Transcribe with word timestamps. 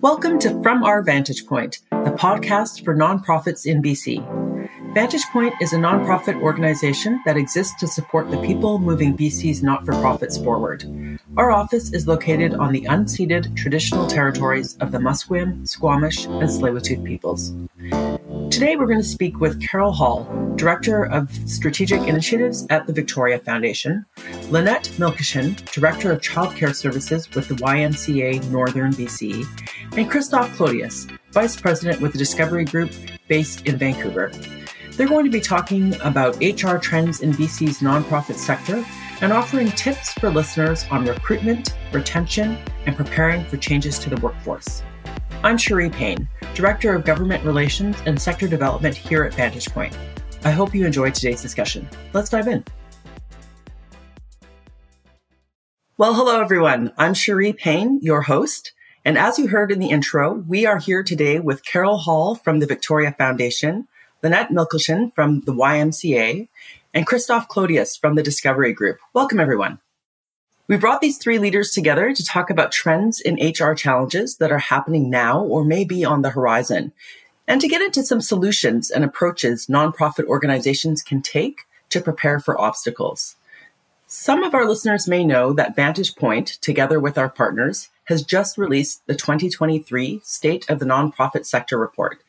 Welcome 0.00 0.38
to 0.40 0.62
From 0.62 0.84
Our 0.84 1.02
Vantage 1.02 1.44
Point, 1.44 1.80
the 1.90 2.14
podcast 2.16 2.84
for 2.84 2.94
nonprofits 2.94 3.66
in 3.66 3.82
BC. 3.82 4.24
Vantage 4.94 5.24
Point 5.32 5.54
is 5.60 5.72
a 5.72 5.76
nonprofit 5.76 6.40
organization 6.40 7.20
that 7.26 7.36
exists 7.36 7.74
to 7.80 7.88
support 7.88 8.30
the 8.30 8.40
people 8.40 8.78
moving 8.78 9.16
BC's 9.16 9.60
not 9.60 9.84
for 9.84 9.92
profits 9.94 10.38
forward. 10.38 10.84
Our 11.36 11.50
office 11.50 11.92
is 11.92 12.06
located 12.06 12.54
on 12.54 12.72
the 12.72 12.82
unceded 12.82 13.56
traditional 13.56 14.06
territories 14.06 14.76
of 14.76 14.92
the 14.92 14.98
Musqueam, 14.98 15.66
Squamish, 15.66 16.26
and 16.26 16.48
Tsleil-Waututh 16.48 17.04
peoples. 17.04 17.52
Today, 18.50 18.76
we're 18.76 18.86
going 18.86 19.00
to 19.00 19.04
speak 19.04 19.40
with 19.40 19.60
Carol 19.60 19.92
Hall, 19.92 20.24
Director 20.56 21.04
of 21.04 21.30
Strategic 21.48 22.00
Initiatives 22.02 22.66
at 22.70 22.86
the 22.86 22.92
Victoria 22.92 23.38
Foundation, 23.38 24.06
Lynette 24.48 24.84
Milkishin, 24.96 25.54
Director 25.72 26.12
of 26.12 26.20
Childcare 26.20 26.74
Services 26.74 27.28
with 27.34 27.48
the 27.48 27.54
YMCA 27.56 28.48
Northern 28.50 28.92
BC, 28.92 29.44
and 29.96 30.10
Christoph 30.10 30.50
Clodius, 30.56 31.06
Vice 31.32 31.60
President 31.60 32.00
with 32.00 32.12
the 32.12 32.18
Discovery 32.18 32.64
Group 32.64 32.90
based 33.28 33.66
in 33.66 33.76
Vancouver. 33.76 34.30
They're 34.92 35.08
going 35.08 35.24
to 35.24 35.30
be 35.30 35.40
talking 35.40 35.94
about 36.00 36.36
HR 36.36 36.76
trends 36.76 37.20
in 37.20 37.32
BC's 37.32 37.78
nonprofit 37.78 38.34
sector 38.34 38.84
and 39.20 39.32
offering 39.32 39.70
tips 39.72 40.12
for 40.14 40.30
listeners 40.30 40.84
on 40.90 41.04
recruitment, 41.04 41.74
retention, 41.92 42.58
and 42.86 42.96
preparing 42.96 43.44
for 43.44 43.56
changes 43.56 43.98
to 44.00 44.10
the 44.10 44.20
workforce. 44.20 44.82
I'm 45.42 45.56
Cherie 45.56 45.90
Payne, 45.90 46.28
Director 46.54 46.94
of 46.94 47.04
Government 47.04 47.44
Relations 47.44 47.96
and 48.06 48.20
Sector 48.20 48.48
Development 48.48 48.96
here 48.96 49.24
at 49.24 49.34
Vantage 49.34 49.70
Point. 49.70 49.96
I 50.44 50.50
hope 50.50 50.74
you 50.74 50.84
enjoyed 50.84 51.14
today's 51.14 51.42
discussion. 51.42 51.88
Let's 52.12 52.30
dive 52.30 52.48
in. 52.48 52.64
Well, 55.96 56.14
hello 56.14 56.40
everyone. 56.40 56.92
I'm 56.96 57.14
Cherie 57.14 57.52
Payne, 57.52 57.98
your 58.02 58.22
host. 58.22 58.72
And 59.08 59.16
as 59.16 59.38
you 59.38 59.46
heard 59.48 59.72
in 59.72 59.78
the 59.78 59.88
intro, 59.88 60.34
we 60.34 60.66
are 60.66 60.76
here 60.76 61.02
today 61.02 61.40
with 61.40 61.64
Carol 61.64 61.96
Hall 61.96 62.34
from 62.34 62.58
the 62.58 62.66
Victoria 62.66 63.10
Foundation, 63.10 63.88
Lynette 64.22 64.50
Milkishin 64.50 65.14
from 65.14 65.40
the 65.46 65.54
YMCA, 65.54 66.46
and 66.92 67.06
Christoph 67.06 67.48
Clodius 67.48 67.98
from 67.98 68.16
the 68.16 68.22
Discovery 68.22 68.74
Group. 68.74 68.98
Welcome, 69.14 69.40
everyone. 69.40 69.78
We 70.66 70.76
brought 70.76 71.00
these 71.00 71.16
three 71.16 71.38
leaders 71.38 71.70
together 71.70 72.12
to 72.12 72.22
talk 72.22 72.50
about 72.50 72.70
trends 72.70 73.18
in 73.18 73.36
HR 73.36 73.72
challenges 73.72 74.36
that 74.36 74.52
are 74.52 74.58
happening 74.58 75.08
now 75.08 75.42
or 75.42 75.64
may 75.64 75.84
be 75.84 76.04
on 76.04 76.20
the 76.20 76.28
horizon, 76.28 76.92
and 77.46 77.62
to 77.62 77.66
get 77.66 77.80
into 77.80 78.02
some 78.02 78.20
solutions 78.20 78.90
and 78.90 79.04
approaches 79.04 79.68
nonprofit 79.68 80.26
organizations 80.26 81.02
can 81.02 81.22
take 81.22 81.60
to 81.88 82.02
prepare 82.02 82.40
for 82.40 82.60
obstacles. 82.60 83.36
Some 84.06 84.42
of 84.42 84.54
our 84.54 84.66
listeners 84.66 85.08
may 85.08 85.24
know 85.24 85.54
that 85.54 85.76
Vantage 85.76 86.14
Point, 86.14 86.58
together 86.60 87.00
with 87.00 87.16
our 87.16 87.30
partners, 87.30 87.88
has 88.08 88.22
just 88.22 88.56
released 88.56 89.06
the 89.06 89.14
2023 89.14 90.22
State 90.24 90.68
of 90.70 90.78
the 90.78 90.86
Nonprofit 90.86 91.44
Sector 91.44 91.76
Report. 91.76 92.22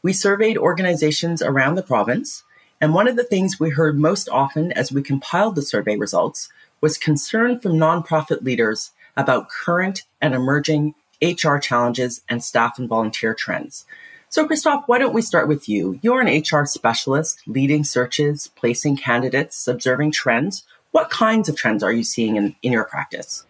We 0.00 0.12
surveyed 0.12 0.56
organizations 0.56 1.42
around 1.42 1.74
the 1.74 1.82
province, 1.82 2.44
and 2.80 2.94
one 2.94 3.08
of 3.08 3.16
the 3.16 3.24
things 3.24 3.58
we 3.58 3.70
heard 3.70 3.98
most 3.98 4.28
often 4.28 4.70
as 4.72 4.92
we 4.92 5.02
compiled 5.02 5.56
the 5.56 5.62
survey 5.62 5.96
results 5.96 6.48
was 6.80 6.96
concern 6.96 7.58
from 7.58 7.72
nonprofit 7.72 8.42
leaders 8.42 8.92
about 9.16 9.48
current 9.48 10.04
and 10.20 10.32
emerging 10.32 10.94
HR 11.20 11.56
challenges 11.56 12.20
and 12.28 12.44
staff 12.44 12.78
and 12.78 12.88
volunteer 12.88 13.34
trends. 13.34 13.84
So, 14.28 14.46
Christoph, 14.46 14.84
why 14.86 14.98
don't 14.98 15.14
we 15.14 15.22
start 15.22 15.48
with 15.48 15.68
you? 15.68 15.98
You're 16.02 16.20
an 16.20 16.42
HR 16.42 16.66
specialist, 16.66 17.40
leading 17.48 17.82
searches, 17.82 18.48
placing 18.54 18.98
candidates, 18.98 19.66
observing 19.66 20.12
trends. 20.12 20.62
What 20.92 21.10
kinds 21.10 21.48
of 21.48 21.56
trends 21.56 21.82
are 21.82 21.92
you 21.92 22.04
seeing 22.04 22.36
in, 22.36 22.54
in 22.62 22.72
your 22.72 22.84
practice? 22.84 23.45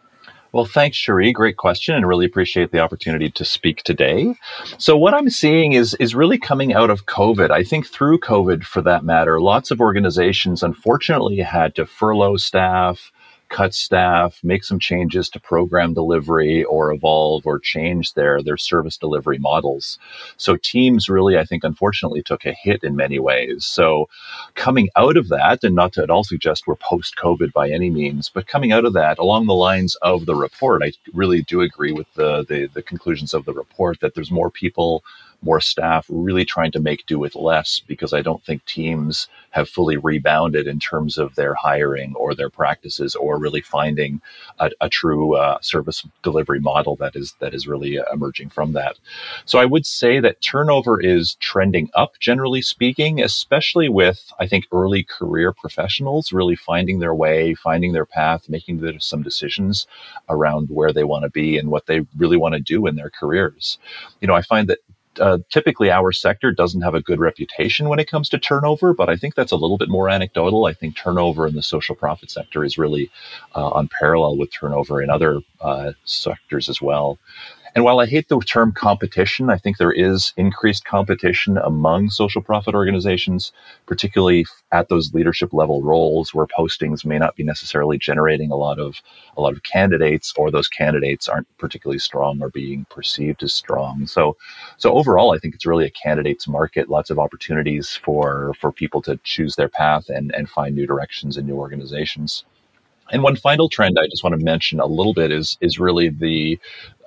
Well, 0.57 0.65
thanks, 0.65 0.97
Cherie. 0.97 1.35
Great 1.35 1.59
question, 1.59 1.95
and 1.95 2.09
really 2.09 2.25
appreciate 2.25 2.73
the 2.73 2.79
opportunity 2.79 3.31
to 3.31 3.45
speak 3.45 3.83
today. 3.83 4.34
So, 4.78 4.97
what 4.97 5.12
I'm 5.12 5.28
seeing 5.28 5.75
is 5.75 5.93
is 6.00 6.15
really 6.15 6.39
coming 6.39 6.72
out 6.72 6.89
of 6.89 7.05
COVID. 7.05 7.50
I 7.50 7.62
think 7.62 7.87
through 7.87 8.21
COVID, 8.21 8.65
for 8.65 8.81
that 8.81 9.05
matter, 9.05 9.39
lots 9.39 9.71
of 9.71 9.83
organizations 9.83 10.62
unfortunately 10.62 11.37
had 11.41 11.75
to 11.75 11.84
furlough 11.84 12.39
staff, 12.39 13.12
cut 13.49 13.75
staff, 13.75 14.41
make 14.43 14.65
some 14.65 14.79
changes 14.79 15.29
to 15.31 15.41
program 15.41 15.95
delivery 15.95 16.65
or 16.65 16.93
evolve 16.93 17.47
or 17.47 17.59
change 17.59 18.15
their, 18.15 18.43
their 18.43 18.57
service 18.57 18.97
delivery 18.97 19.39
models. 19.39 19.99
So 20.37 20.57
teams 20.57 21.09
really, 21.09 21.39
I 21.39 21.45
think, 21.45 21.65
unfortunately 21.65 22.23
took 22.23 22.45
a 22.45 22.53
hit 22.53 22.83
in 22.83 22.97
many 22.97 23.19
ways. 23.19 23.65
So 23.65 24.09
coming 24.55 24.89
out 24.97 25.17
of 25.17 25.29
that, 25.29 25.62
and 25.62 25.75
not 25.75 25.93
to 25.95 26.03
at 26.03 26.11
all 26.11 26.25
suggest 26.25 26.67
we're 26.67 26.77
post 26.77 27.17
COVID 27.17 27.53
by 27.53 27.71
any 27.71 27.91
means, 27.91 28.29
but 28.29 28.47
coming 28.47 28.73
out 28.73 28.85
of 28.85 28.93
that 28.95 29.19
along 29.19 29.47
the 29.47 29.55
lines 29.55 29.95
of 29.97 30.27
the 30.27 30.35
report, 30.35 30.83
I 30.83 30.93
really 31.12 31.43
do 31.43 31.61
agree 31.61 31.93
with 31.93 32.12
the, 32.15 32.45
the, 32.49 32.69
the 32.73 32.83
conclusions 32.83 33.33
of 33.33 33.45
the 33.45 33.55
report 33.55 34.01
that 34.01 34.15
there's 34.15 34.31
more 34.31 34.51
people 34.51 35.05
more 35.43 35.61
staff, 35.61 36.07
really 36.09 36.45
trying 36.45 36.73
to 36.73 36.81
make 36.81 37.07
do 37.07 37.19
with 37.19 37.35
less 37.35 37.81
because 37.81 38.13
I 38.13 38.23
don't 38.23 38.45
think 38.45 38.65
teams 38.65 39.29
have 39.51 39.69
fully 39.69 39.97
rebounded 39.97 40.67
in 40.67 40.79
terms 40.79 41.17
of 41.19 41.35
their 41.35 41.55
hiring 41.55 42.15
or 42.15 42.35
their 42.35 42.51
practices 42.51 43.15
or 43.15 43.39
really 43.39 43.61
finding 43.61 44.21
a, 44.59 44.71
a 44.81 44.89
true 44.89 45.35
uh, 45.35 45.59
service 45.63 46.07
delivery 46.23 46.61
model 46.61 46.97
that 46.97 47.17
is 47.17 47.35
that 47.41 47.55
is 47.55 47.67
really 47.67 47.99
uh, 47.99 48.05
emerging 48.13 48.51
from 48.51 48.73
that. 48.73 48.99
So 49.45 49.59
I 49.59 49.65
would 49.65 49.87
say 49.87 50.21
that 50.21 50.43
turnover 50.43 51.01
is 51.01 51.37
trending 51.37 51.89
up, 51.95 52.19
generally 52.19 52.63
speaking, 52.63 53.23
especially 53.23 53.89
with 53.89 54.33
I 54.39 54.47
think 54.47 54.67
early 54.73 55.05
career 55.05 55.53
professionals 55.53 56.33
really 56.33 56.57
finding 56.57 56.99
their 56.99 57.15
way, 57.15 57.55
finding 57.55 57.93
their 57.93 58.07
path, 58.07 58.49
making 58.49 58.77
some 59.01 59.23
decisions 59.23 59.87
around 60.29 60.69
where 60.69 60.93
they 60.93 61.05
want 61.05 61.25
to 61.25 61.31
be 61.31 61.57
and 61.59 61.71
what 61.71 61.87
they 61.87 62.01
really 62.17 62.37
want 62.37 62.55
to 62.55 62.61
do 62.61 62.87
in 62.87 62.97
their 62.97 63.11
careers. 63.11 63.79
You 64.21 64.29
know, 64.29 64.35
I 64.35 64.43
find 64.43 64.69
that 64.69 64.79
uh, 65.21 65.38
typically 65.50 65.91
our 65.91 66.12
sector 66.12 66.53
doesn't 66.53 66.82
have 66.82 66.94
a 66.94 67.03
good 67.03 67.19
reputation 67.21 67.88
when 67.88 67.99
it 67.99 68.10
comes 68.10 68.28
to 68.31 68.38
turnover, 68.38 68.94
but 68.94 69.09
I 69.09 69.16
think 69.16 69.34
that's 69.34 69.53
a 69.53 69.56
little 69.56 69.78
bit 69.78 69.88
more 69.88 70.09
anecdotal. 70.09 70.66
I 70.66 70.72
think 70.72 70.97
turnover 70.97 71.47
in 71.47 71.54
the 71.54 71.62
social 71.62 71.94
profit 71.94 72.31
sector 72.31 72.65
is 72.65 72.78
really 72.78 73.10
uh, 73.55 73.69
on 73.69 73.88
parallel 73.99 74.37
with 74.37 74.53
turnover 74.53 75.03
in 75.03 75.10
other 75.10 75.41
uh, 75.60 75.93
sectors 76.05 76.69
as 76.69 76.81
well. 76.82 77.19
And 77.76 77.84
while 77.84 78.00
I 78.00 78.06
hate 78.06 78.31
the 78.31 78.41
term 78.41 78.72
competition, 78.72 79.50
I 79.50 79.59
think 79.59 79.76
there 79.76 79.92
is 79.92 80.32
increased 80.38 80.87
competition 80.87 81.59
among 81.59 82.09
social 82.09 82.41
profit 82.41 82.75
organizations, 82.75 83.53
particularly 83.84 84.47
at 84.72 84.88
those 84.88 85.12
leadership 85.12 85.53
level 85.53 85.82
roles 85.82 86.32
where 86.32 86.47
postings 86.47 87.04
may 87.04 87.19
not 87.19 87.37
be 87.37 87.44
necessarily 87.44 87.98
generating 87.98 88.50
a 88.50 88.56
lot 88.56 88.78
of 88.78 89.03
a 89.37 89.42
lot 89.42 89.53
of 89.53 89.62
candidates 89.62 90.32
or 90.38 90.50
those 90.50 90.69
candidates 90.69 91.28
aren't 91.28 91.48
particularly 91.59 91.98
strong 91.98 92.41
or 92.41 92.48
being 92.48 92.87
perceived 92.88 93.42
as 93.42 93.53
strong. 93.53 94.06
So 94.06 94.38
so 94.78 94.94
overall 94.94 95.34
I 95.34 95.38
think 95.38 95.54
it's 95.54 95.66
really 95.66 95.84
a 95.84 95.91
candidates 95.91 96.48
market, 96.48 96.88
lots 96.88 97.10
of 97.10 97.19
opportunities 97.19 97.94
for 97.94 98.54
for 98.58 98.72
people 98.72 99.03
to 99.03 99.20
choose 99.22 99.56
their 99.56 99.69
path 99.69 100.08
and 100.08 100.34
and 100.34 100.48
find 100.48 100.75
new 100.75 100.87
directions 100.87 101.37
in 101.37 101.44
new 101.44 101.56
organizations. 101.56 102.47
And 103.12 103.22
one 103.22 103.37
final 103.37 103.69
trend 103.69 103.98
I 104.00 104.06
just 104.08 104.25
want 104.25 104.38
to 104.38 104.44
mention 104.44 104.81
a 104.81 104.87
little 104.87 105.14
bit 105.14 105.31
is 105.31 105.56
is 105.60 105.78
really 105.78 106.08
the 106.08 106.58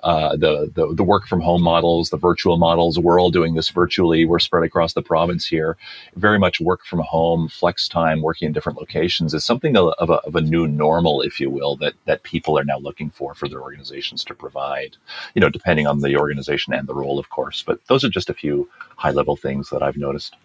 uh, 0.03 0.35
the, 0.35 0.71
the, 0.73 0.93
the 0.93 1.03
work 1.03 1.27
from 1.27 1.41
home 1.41 1.61
models, 1.61 2.09
the 2.09 2.17
virtual 2.17 2.57
models. 2.57 2.97
We're 2.97 3.19
all 3.19 3.31
doing 3.31 3.55
this 3.55 3.69
virtually. 3.69 4.25
We're 4.25 4.39
spread 4.39 4.63
across 4.63 4.93
the 4.93 5.01
province 5.01 5.45
here. 5.45 5.77
Very 6.15 6.39
much 6.39 6.61
work 6.61 6.85
from 6.85 6.99
home, 6.99 7.47
flex 7.49 7.87
time, 7.87 8.21
working 8.21 8.47
in 8.47 8.53
different 8.53 8.79
locations 8.79 9.33
is 9.33 9.43
something 9.43 9.75
of 9.75 10.09
a, 10.09 10.13
of 10.13 10.35
a 10.35 10.41
new 10.41 10.67
normal, 10.67 11.21
if 11.21 11.39
you 11.39 11.49
will, 11.49 11.75
that 11.77 11.93
that 12.05 12.23
people 12.23 12.57
are 12.57 12.65
now 12.65 12.77
looking 12.77 13.09
for 13.09 13.33
for 13.33 13.47
their 13.47 13.61
organizations 13.61 14.23
to 14.25 14.33
provide. 14.33 14.95
You 15.33 15.41
know, 15.41 15.49
depending 15.49 15.87
on 15.87 15.99
the 15.99 16.17
organization 16.17 16.73
and 16.73 16.87
the 16.87 16.93
role, 16.93 17.19
of 17.19 17.29
course. 17.29 17.63
But 17.63 17.85
those 17.87 18.03
are 18.03 18.09
just 18.09 18.29
a 18.29 18.33
few 18.33 18.69
high 18.95 19.11
level 19.11 19.35
things 19.35 19.69
that 19.69 19.83
I've 19.83 19.97
noticed. 19.97 20.35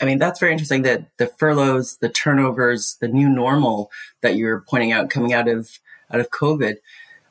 I 0.00 0.06
mean, 0.06 0.18
that's 0.18 0.40
very 0.40 0.52
interesting 0.52 0.82
that 0.82 1.04
the 1.18 1.26
furloughs, 1.26 1.98
the 1.98 2.08
turnovers, 2.08 2.96
the 3.00 3.08
new 3.08 3.28
normal 3.28 3.90
that 4.22 4.36
you're 4.36 4.60
pointing 4.60 4.92
out 4.92 5.10
coming 5.10 5.32
out 5.32 5.48
of 5.48 5.78
out 6.12 6.20
of 6.20 6.30
COVID. 6.30 6.76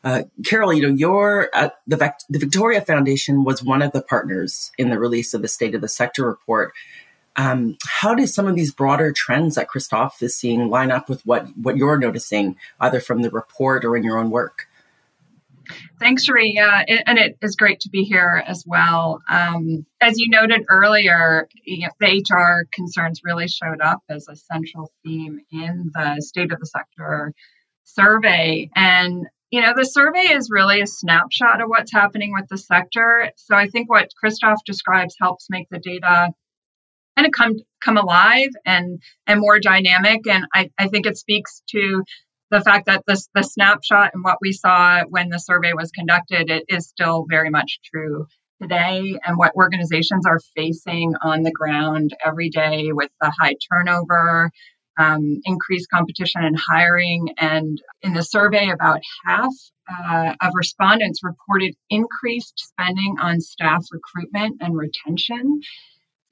Uh, 0.04 0.24
Carol, 0.46 0.74
you 0.74 0.82
know, 0.82 0.94
your 0.94 1.50
uh, 1.54 1.70
the, 1.88 2.14
the 2.30 2.40
Victoria 2.40 2.82
Foundation 2.82 3.44
was 3.44 3.64
one 3.64 3.82
of 3.82 3.92
the 3.92 4.02
partners 4.02 4.72
in 4.78 4.90
the 4.90 5.00
release 5.00 5.34
of 5.34 5.42
the 5.42 5.48
State 5.48 5.76
of 5.76 5.82
the 5.82 5.90
Sector 5.90 6.26
report. 6.26 6.74
Um, 7.36 7.78
how 7.86 8.16
do 8.16 8.26
some 8.26 8.48
of 8.48 8.56
these 8.56 8.72
broader 8.72 9.12
trends 9.12 9.56
that 9.56 9.68
Christoph 9.68 10.22
is 10.22 10.36
seeing 10.36 10.70
line 10.70 10.92
up 10.92 11.10
with 11.10 11.26
what 11.26 11.48
what 11.58 11.78
you're 11.78 11.98
noticing, 11.98 12.56
either 12.80 13.00
from 13.00 13.22
the 13.22 13.30
report 13.30 13.84
or 13.84 13.96
in 13.98 14.04
your 14.04 14.18
own 14.18 14.30
work? 14.30 14.68
Thanks, 16.00 16.24
Cherie. 16.24 16.54
Yeah, 16.56 16.84
it, 16.88 17.04
and 17.06 17.20
it 17.20 17.38
is 17.42 17.56
great 17.56 17.82
to 17.82 17.90
be 17.90 18.04
here 18.04 18.44
as 18.48 18.64
well. 18.66 19.22
Um, 19.30 19.86
as 20.02 20.18
you 20.18 20.30
noted 20.30 20.66
earlier, 20.70 21.48
you 21.64 21.82
know, 21.82 21.90
the 22.00 22.24
HR 22.30 22.68
concerns 22.72 23.22
really 23.24 23.48
showed 23.48 23.82
up 23.82 24.02
as 24.10 24.28
a 24.28 24.36
central 24.36 24.92
theme 25.04 25.42
in 25.52 25.92
the 25.94 26.22
State 26.22 26.52
of 26.52 26.60
the 26.60 26.66
Sector 26.66 27.34
survey. 27.84 28.70
And 28.76 29.28
you 29.52 29.62
know, 29.62 29.74
the 29.76 29.86
survey 29.86 30.34
is 30.34 30.50
really 30.52 30.82
a 30.82 30.88
snapshot 30.88 31.62
of 31.62 31.70
what's 31.70 31.92
happening 31.92 32.34
with 32.34 32.48
the 32.50 32.58
sector. 32.58 33.32
So 33.36 33.56
I 33.56 33.68
think 33.68 33.90
what 33.90 34.10
Christoph 34.20 34.64
describes 34.66 35.16
helps 35.20 35.48
make 35.50 35.68
the 35.70 35.80
data 35.80 36.32
kind 37.16 37.26
of 37.26 37.32
come 37.32 37.56
come 37.84 37.98
alive 37.98 38.50
and 38.66 39.02
and 39.28 39.40
more 39.40 39.60
dynamic. 39.60 40.28
And 40.28 40.46
I, 40.54 40.70
I 40.78 40.88
think 40.88 41.06
it 41.06 41.18
speaks 41.18 41.64
to 41.72 42.04
the 42.52 42.62
fact 42.62 42.86
that 42.88 43.04
this 43.08 43.28
the 43.34 43.44
snapshot 43.44 44.12
and 44.14 44.24
what 44.24 44.38
we 44.42 44.52
saw 44.52 45.04
when 45.10 45.30
the 45.30 45.40
survey 45.40 45.74
was 45.74 45.92
conducted 45.92 46.50
it 46.50 46.66
is 46.68 46.88
still 46.88 47.26
very 47.30 47.50
much 47.50 47.80
true 47.84 48.26
today 48.62 49.18
and 49.24 49.38
what 49.38 49.54
organizations 49.56 50.26
are 50.26 50.40
facing 50.56 51.14
on 51.22 51.44
the 51.44 51.52
ground 51.52 52.16
every 52.26 52.50
day 52.50 52.92
with 52.92 53.10
the 53.22 53.32
high 53.40 53.56
turnover 53.72 54.52
um, 55.00 55.42
increased 55.46 55.90
competition 55.90 56.44
in 56.44 56.54
hiring. 56.56 57.30
And 57.40 57.82
in 58.02 58.14
the 58.14 58.24
survey, 58.24 58.70
about 58.70 59.00
half 59.26 59.54
uh, 59.90 60.36
of 60.42 60.52
respondents 60.54 61.24
reported 61.24 61.74
increased 61.90 62.54
spending 62.58 63.16
on 63.20 63.42
staff 63.42 63.86
recruitment 63.92 64.58
and 64.62 64.78
retention. 64.78 65.62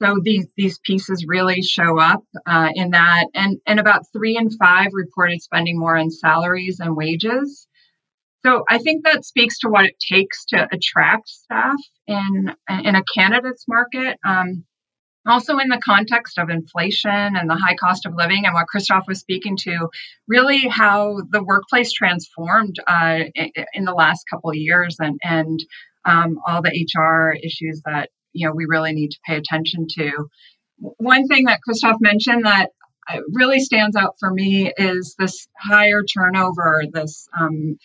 So 0.00 0.18
these 0.22 0.46
these 0.56 0.78
pieces 0.84 1.24
really 1.26 1.60
show 1.60 1.98
up 1.98 2.22
uh, 2.46 2.68
in 2.74 2.92
that, 2.92 3.26
and 3.34 3.58
and 3.66 3.80
about 3.80 4.02
three 4.12 4.36
in 4.36 4.48
five 4.50 4.90
reported 4.92 5.42
spending 5.42 5.76
more 5.78 5.96
on 5.96 6.10
salaries 6.10 6.78
and 6.78 6.96
wages. 6.96 7.66
So 8.46 8.62
I 8.68 8.78
think 8.78 9.04
that 9.04 9.24
speaks 9.24 9.58
to 9.60 9.68
what 9.68 9.86
it 9.86 9.96
takes 9.98 10.44
to 10.46 10.68
attract 10.70 11.28
staff 11.28 11.74
in 12.06 12.54
in 12.68 12.94
a 12.94 13.02
candidates 13.16 13.64
market. 13.66 14.18
Um, 14.24 14.64
also 15.28 15.58
in 15.58 15.68
the 15.68 15.80
context 15.84 16.38
of 16.38 16.50
inflation 16.50 17.10
and 17.10 17.48
the 17.48 17.56
high 17.56 17.74
cost 17.74 18.06
of 18.06 18.14
living 18.14 18.44
and 18.44 18.54
what 18.54 18.66
Christoph 18.66 19.06
was 19.06 19.20
speaking 19.20 19.56
to, 19.58 19.88
really 20.26 20.68
how 20.68 21.18
the 21.30 21.42
workplace 21.42 21.92
transformed 21.92 22.76
uh, 22.86 23.20
in 23.74 23.84
the 23.84 23.94
last 23.94 24.24
couple 24.30 24.50
of 24.50 24.56
years 24.56 24.96
and, 24.98 25.18
and 25.22 25.60
um, 26.04 26.38
all 26.46 26.62
the 26.62 26.70
HR 26.70 27.32
issues 27.32 27.82
that 27.84 28.10
you 28.32 28.46
know 28.46 28.54
we 28.54 28.66
really 28.66 28.92
need 28.92 29.10
to 29.10 29.18
pay 29.26 29.36
attention 29.36 29.86
to. 29.98 30.10
One 30.78 31.26
thing 31.26 31.44
that 31.44 31.60
Christoph 31.62 31.96
mentioned 32.00 32.44
that 32.44 32.70
uh, 33.08 33.20
really 33.32 33.60
stands 33.60 33.96
out 33.96 34.14
for 34.20 34.32
me 34.32 34.72
is 34.76 35.16
this 35.18 35.48
higher 35.58 36.02
turnover, 36.04 36.84
this 36.92 37.28
um, 37.38 37.76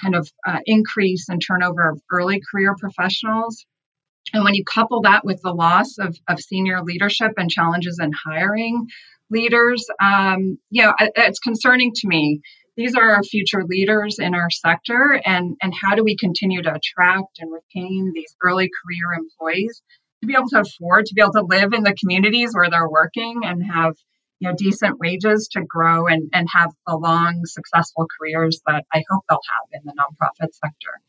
kind 0.00 0.14
of 0.14 0.30
uh, 0.46 0.58
increase 0.66 1.28
in 1.28 1.38
turnover 1.40 1.90
of 1.90 2.00
early 2.12 2.40
career 2.50 2.74
professionals. 2.78 3.64
And 4.32 4.44
when 4.44 4.54
you 4.54 4.64
couple 4.64 5.02
that 5.02 5.24
with 5.24 5.40
the 5.42 5.52
loss 5.52 5.98
of, 5.98 6.16
of 6.28 6.40
senior 6.40 6.82
leadership 6.82 7.32
and 7.36 7.50
challenges 7.50 7.98
in 8.02 8.10
hiring 8.12 8.86
leaders, 9.30 9.86
um, 10.02 10.58
you 10.70 10.82
know, 10.82 10.94
it's 10.98 11.38
concerning 11.38 11.92
to 11.94 12.08
me. 12.08 12.40
These 12.76 12.96
are 12.96 13.10
our 13.10 13.22
future 13.22 13.62
leaders 13.64 14.18
in 14.18 14.34
our 14.34 14.50
sector, 14.50 15.20
and, 15.24 15.56
and 15.62 15.72
how 15.80 15.94
do 15.94 16.02
we 16.02 16.16
continue 16.16 16.60
to 16.60 16.74
attract 16.74 17.38
and 17.38 17.52
retain 17.52 18.10
these 18.12 18.34
early 18.42 18.68
career 18.68 19.16
employees 19.16 19.80
to 20.24 20.26
be 20.26 20.34
able 20.34 20.48
to 20.48 20.60
afford 20.60 21.06
to 21.06 21.14
be 21.14 21.22
able 21.22 21.32
to 21.32 21.42
live 21.42 21.72
in 21.72 21.82
the 21.82 21.94
communities 21.94 22.52
where 22.52 22.70
they're 22.70 22.88
working 22.88 23.42
and 23.44 23.62
have 23.64 23.94
you 24.40 24.48
know 24.48 24.54
decent 24.56 24.98
wages 24.98 25.48
to 25.52 25.62
grow 25.62 26.06
and, 26.06 26.30
and 26.32 26.48
have 26.52 26.72
the 26.86 26.96
long 26.96 27.42
successful 27.44 28.06
careers 28.18 28.60
that 28.66 28.84
I 28.92 29.04
hope 29.08 29.24
they'll 29.28 29.38
have 29.38 29.80
in 29.80 29.82
the 29.84 29.92
nonprofit 29.92 30.52
sector. 30.54 31.00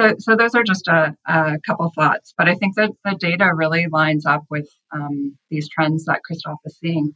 So, 0.00 0.14
so 0.18 0.34
those 0.34 0.54
are 0.54 0.64
just 0.64 0.88
a, 0.88 1.14
a 1.26 1.58
couple 1.66 1.90
thoughts, 1.94 2.32
but 2.38 2.48
I 2.48 2.54
think 2.54 2.76
that 2.76 2.90
the 3.04 3.16
data 3.20 3.50
really 3.54 3.86
lines 3.86 4.24
up 4.24 4.44
with 4.48 4.66
um, 4.92 5.36
these 5.50 5.68
trends 5.68 6.06
that 6.06 6.22
Christoph 6.24 6.58
is 6.64 6.78
seeing. 6.78 7.14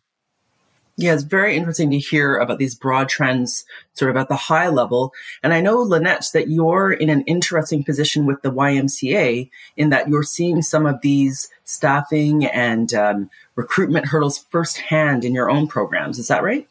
Yeah, 0.96 1.14
it's 1.14 1.22
very 1.22 1.56
interesting 1.56 1.90
to 1.90 1.98
hear 1.98 2.36
about 2.36 2.58
these 2.58 2.74
broad 2.74 3.08
trends 3.08 3.64
sort 3.94 4.10
of 4.10 4.16
at 4.18 4.28
the 4.28 4.36
high 4.36 4.68
level. 4.68 5.12
And 5.42 5.54
I 5.54 5.60
know, 5.60 5.78
Lynette, 5.78 6.26
that 6.34 6.48
you're 6.48 6.92
in 6.92 7.08
an 7.08 7.22
interesting 7.22 7.82
position 7.82 8.26
with 8.26 8.42
the 8.42 8.52
YMCA 8.52 9.50
in 9.76 9.88
that 9.88 10.08
you're 10.08 10.22
seeing 10.22 10.60
some 10.60 10.84
of 10.84 11.00
these 11.00 11.48
staffing 11.64 12.44
and 12.44 12.92
um, 12.92 13.30
recruitment 13.56 14.06
hurdles 14.06 14.38
firsthand 14.50 15.24
in 15.24 15.32
your 15.32 15.50
own 15.50 15.66
programs. 15.66 16.18
Is 16.18 16.28
that 16.28 16.44
right? 16.44 16.68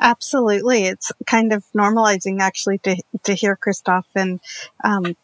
Absolutely. 0.00 0.84
It's 0.84 1.10
kind 1.26 1.52
of 1.52 1.64
normalizing 1.74 2.40
actually 2.40 2.78
to, 2.78 2.96
to 3.24 3.34
hear 3.34 3.56
Christoph 3.56 4.06
and, 4.14 4.40
um, 4.84 5.16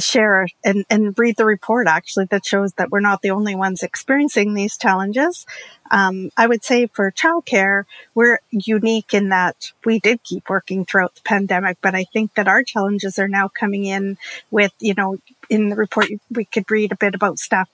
share 0.00 0.48
and, 0.64 0.84
and 0.90 1.16
read 1.18 1.36
the 1.36 1.44
report 1.44 1.86
actually 1.86 2.26
that 2.26 2.44
shows 2.44 2.72
that 2.74 2.90
we're 2.90 3.00
not 3.00 3.22
the 3.22 3.30
only 3.30 3.54
ones 3.54 3.82
experiencing 3.82 4.54
these 4.54 4.76
challenges. 4.76 5.46
Um, 5.90 6.30
I 6.36 6.48
would 6.48 6.64
say 6.64 6.86
for 6.86 7.10
childcare, 7.12 7.84
we're 8.14 8.40
unique 8.50 9.14
in 9.14 9.28
that 9.28 9.72
we 9.84 10.00
did 10.00 10.22
keep 10.24 10.50
working 10.50 10.84
throughout 10.84 11.14
the 11.14 11.20
pandemic, 11.22 11.78
but 11.80 11.94
I 11.94 12.04
think 12.12 12.34
that 12.34 12.48
our 12.48 12.64
challenges 12.64 13.18
are 13.18 13.28
now 13.28 13.48
coming 13.48 13.84
in 13.84 14.18
with, 14.50 14.72
you 14.80 14.94
know, 14.94 15.18
in 15.48 15.68
the 15.68 15.76
report, 15.76 16.08
we 16.30 16.44
could 16.44 16.70
read 16.70 16.92
a 16.92 16.96
bit 16.96 17.14
about 17.14 17.38
staff 17.38 17.70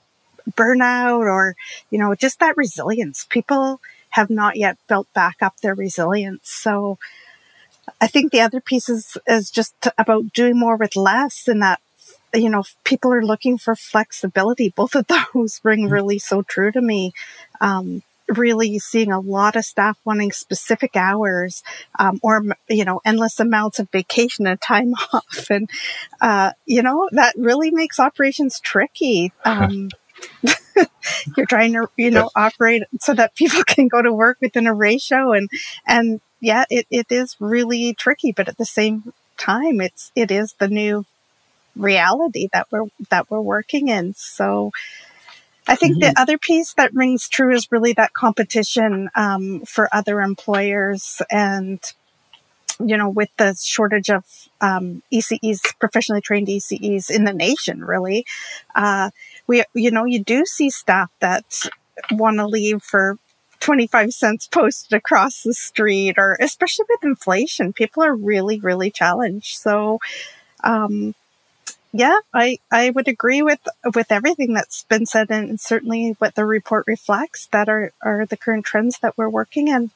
burnout 0.53 1.21
or, 1.21 1.57
you 1.91 1.99
know, 1.99 2.15
just 2.15 2.39
that 2.41 2.57
resilience. 2.57 3.27
People, 3.31 3.81
have 4.15 4.31
not 4.31 4.55
yet 4.57 4.79
built 4.89 5.13
back 5.13 5.39
up 5.43 5.57
their 5.59 5.75
resilience. 5.75 6.49
So 6.49 6.99
I 8.01 8.07
think 8.07 8.31
the 8.31 8.43
other 8.43 8.61
piece 8.61 8.89
is, 8.89 9.19
is 9.27 9.51
just 9.51 9.75
about 9.99 10.33
doing 10.33 10.57
more 10.57 10.77
with 10.77 10.95
less 10.95 11.49
and 11.49 11.61
that, 11.63 11.81
you 12.33 12.49
know, 12.49 12.63
people 12.85 13.13
are 13.13 13.25
looking 13.25 13.59
for 13.59 13.75
flexibility. 13.75 14.69
Both 14.69 14.95
of 14.95 15.07
those 15.35 15.61
ring 15.65 15.81
mm-hmm. 15.81 15.93
really 15.93 16.19
so 16.21 16.43
true 16.43 16.71
to 16.71 16.81
me. 16.81 17.13
Um, 17.61 18.03
really 18.29 18.79
seeing 18.79 19.11
a 19.13 19.21
lot 19.21 19.57
of 19.57 19.65
staff 19.65 19.99
wanting 20.05 20.33
specific 20.33 20.97
hours 20.97 21.63
um, 21.99 22.19
or 22.23 22.43
you 22.71 22.83
know 22.83 22.99
endless 23.05 23.39
amounts 23.39 23.79
of 23.79 23.91
vacation 23.91 24.47
and 24.47 24.59
time 24.63 24.95
off 25.13 25.51
and 25.51 25.69
uh, 26.23 26.51
you 26.65 26.83
know 26.83 27.07
that 27.13 27.35
really 27.37 27.71
makes 27.71 28.01
operations 28.01 28.59
tricky 28.61 29.31
um, 29.45 29.91
you're 31.45 31.59
trying 31.59 31.73
to 31.73 31.89
you 31.97 32.11
know 32.11 32.31
operate 32.35 32.83
so 33.01 33.15
that 33.15 33.35
people 33.35 33.63
can 33.67 33.89
go 33.89 34.01
to 34.01 34.13
work 34.13 34.39
within 34.41 34.67
a 34.67 34.75
ratio 34.75 35.33
and 35.33 35.49
and 35.87 36.21
yeah 36.41 36.65
it, 36.71 36.87
it 36.91 37.07
is 37.11 37.37
really 37.41 37.95
tricky 37.95 38.33
but 38.33 38.49
at 38.49 38.57
the 38.57 38.65
same 38.65 39.13
time 39.37 39.81
it's 39.81 40.11
it 40.15 40.31
is 40.31 40.55
the 40.59 40.69
new 40.69 41.05
reality 41.77 42.49
that 42.53 42.69
we're 42.71 42.87
that 43.11 43.31
we're 43.31 43.41
working 43.41 43.89
in. 43.89 44.15
So 44.15 44.73
I 45.67 45.77
think 45.77 45.97
mm-hmm. 45.97 46.13
the 46.13 46.21
other 46.21 46.39
piece 46.39 46.75
that 46.75 46.95
rings 46.95 47.29
true 47.29 47.55
is 47.55 47.73
really 47.73 47.93
that 47.95 48.13
competition 48.13 49.11
um, 49.15 49.63
for 49.67 49.89
other 49.93 50.21
employers 50.21 51.23
and 51.31 51.81
you 52.81 52.97
know, 52.97 53.09
with 53.09 53.29
the 53.37 53.55
shortage 53.55 54.11
of 54.11 54.25
um, 54.61 55.01
ECEs, 55.13 55.61
professionally 55.79 56.21
trained 56.21 56.49
ECEs 56.49 57.09
in 57.09 57.23
the 57.23 57.33
nation, 57.33 57.85
really, 57.85 58.27
uh, 58.75 59.11
we, 59.47 59.65
you 59.75 59.91
know, 59.91 60.05
you 60.05 60.23
do 60.23 60.45
see 60.45 60.71
staff 60.71 61.11
that 61.21 61.45
want 62.11 62.39
to 62.39 62.47
leave 62.47 62.83
for 62.83 63.19
25 63.61 64.13
cents 64.13 64.47
posted 64.47 64.97
across 64.97 65.43
the 65.43 65.55
street, 65.55 66.17
or 66.19 66.37
especially 66.41 66.85
with 66.89 67.05
inflation, 67.05 67.73
people 67.73 68.03
are 68.03 68.15
really, 68.15 68.61
really 68.61 68.91
challenged. 68.91 69.57
So, 69.57 70.01
um, 70.63 71.15
yeah, 71.93 72.19
I, 72.35 72.59
I 72.71 72.91
would 72.91 73.09
agree 73.09 73.41
with 73.41 73.61
with 73.95 74.11
everything 74.11 74.53
that's 74.53 74.83
been 74.85 75.07
said, 75.07 75.31
and 75.31 75.61
certainly 75.61 76.17
what 76.19 76.35
the 76.35 76.45
report 76.45 76.85
reflects 76.87 77.47
that 77.53 77.69
are, 77.69 77.93
are 78.03 78.27
the 78.27 78.37
current 78.37 78.65
trends 78.65 78.99
that 78.99 79.17
we're 79.17 79.29
working 79.29 79.69
in. 79.69 79.91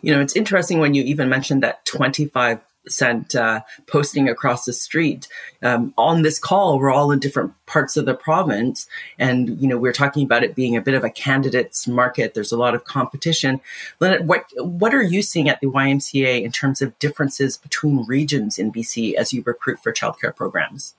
You 0.00 0.14
know, 0.14 0.20
it's 0.20 0.36
interesting 0.36 0.78
when 0.78 0.94
you 0.94 1.02
even 1.02 1.28
mentioned 1.28 1.62
that 1.62 1.84
25 1.84 2.60
cent 2.88 3.34
uh, 3.34 3.60
posting 3.86 4.28
across 4.28 4.64
the 4.64 4.72
street. 4.72 5.28
Um, 5.62 5.92
on 5.96 6.22
this 6.22 6.38
call, 6.38 6.78
we're 6.78 6.92
all 6.92 7.12
in 7.12 7.18
different 7.18 7.52
parts 7.66 7.96
of 7.96 8.06
the 8.06 8.14
province, 8.14 8.86
and 9.18 9.60
you 9.60 9.68
know 9.68 9.78
we're 9.78 9.92
talking 9.92 10.24
about 10.24 10.44
it 10.44 10.54
being 10.54 10.76
a 10.76 10.80
bit 10.80 10.94
of 10.94 11.04
a 11.04 11.10
candidates 11.10 11.86
market. 11.86 12.34
There's 12.34 12.52
a 12.52 12.58
lot 12.58 12.74
of 12.74 12.84
competition. 12.84 13.60
Lynette, 14.00 14.24
what 14.24 14.46
what 14.58 14.94
are 14.94 15.02
you 15.02 15.22
seeing 15.22 15.48
at 15.48 15.60
the 15.60 15.68
YMCA 15.68 16.42
in 16.42 16.52
terms 16.52 16.82
of 16.82 16.98
differences 16.98 17.56
between 17.56 18.04
regions 18.06 18.58
in 18.58 18.72
BC 18.72 19.14
as 19.14 19.32
you 19.32 19.42
recruit 19.44 19.80
for 19.80 19.92
childcare 19.92 20.34
programs? 20.34 20.94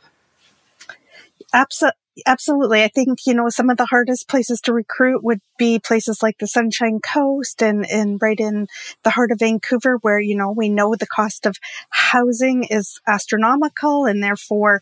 Absolutely. 1.54 2.07
Absolutely. 2.26 2.84
I 2.84 2.88
think, 2.88 3.20
you 3.28 3.34
know, 3.34 3.50
some 3.50 3.70
of 3.70 3.78
the 3.78 3.86
hardest 3.86 4.28
places 4.28 4.60
to 4.62 4.74
recruit 4.74 5.24
would 5.24 5.40
be 5.58 5.80
places 5.80 6.24
like 6.24 6.38
the 6.40 6.48
Sunshine 6.48 7.00
Coast 7.00 7.62
and, 7.62 7.86
and 7.90 8.20
right 8.22 8.40
in 8.40 8.68
the 9.04 9.12
heart 9.12 9.32
of 9.32 9.40
Vancouver, 9.40 9.98
where, 10.02 10.20
you 10.20 10.36
know, 10.36 10.52
we 10.52 10.70
know 10.70 10.96
the 10.96 11.06
cost 11.08 11.46
of 11.46 11.58
housing 11.90 12.64
is 12.70 13.00
astronomical 13.08 14.06
and 14.06 14.24
therefore 14.24 14.80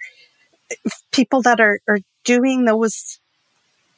people 1.12 1.42
that 1.44 1.60
are, 1.60 1.80
are 1.88 2.00
doing 2.24 2.66
those 2.66 3.20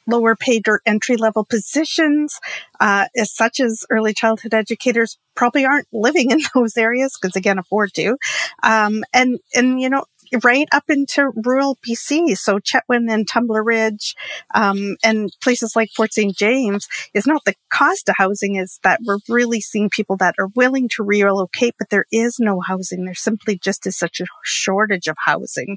lower 0.06 0.34
paid 0.34 0.66
or 0.68 0.80
entry 0.86 1.16
level 1.16 1.44
positions, 1.44 2.40
uh, 2.80 3.06
as 3.16 3.32
such 3.32 3.60
as 3.60 3.84
early 3.90 4.14
childhood 4.14 4.54
educators 4.54 5.18
probably 5.34 5.64
aren't 5.66 5.86
living 5.92 6.30
in 6.30 6.40
those 6.54 6.76
areas 6.76 7.16
because 7.20 7.34
they 7.34 7.40
can't 7.42 7.58
afford 7.58 7.92
to. 7.94 8.16
Um, 8.62 9.04
and, 9.12 9.38
and, 9.54 9.80
you 9.80 9.90
know, 9.90 10.04
right 10.42 10.68
up 10.72 10.84
into 10.88 11.30
rural 11.44 11.78
BC. 11.86 12.36
So 12.36 12.58
Chetwynd 12.58 13.12
and 13.12 13.26
Tumbler 13.26 13.62
Ridge, 13.62 14.14
um, 14.54 14.96
and 15.02 15.30
places 15.42 15.74
like 15.76 15.90
Fort 15.96 16.12
St. 16.12 16.36
James 16.36 16.86
is 17.14 17.26
not 17.26 17.44
the 17.44 17.54
cost 17.70 18.08
of 18.08 18.16
housing 18.18 18.56
is 18.56 18.78
that 18.82 19.00
we're 19.04 19.18
really 19.28 19.60
seeing 19.60 19.90
people 19.90 20.16
that 20.18 20.34
are 20.38 20.48
willing 20.54 20.88
to 20.90 21.02
relocate, 21.02 21.74
but 21.78 21.90
there 21.90 22.06
is 22.12 22.36
no 22.38 22.60
housing. 22.60 23.04
There 23.04 23.14
simply 23.14 23.58
just 23.58 23.86
is 23.86 23.98
such 23.98 24.20
a 24.20 24.26
shortage 24.44 25.08
of 25.08 25.16
housing, 25.18 25.76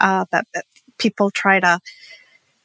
uh, 0.00 0.26
that, 0.30 0.46
that 0.54 0.64
people 0.98 1.30
try 1.30 1.60
to, 1.60 1.80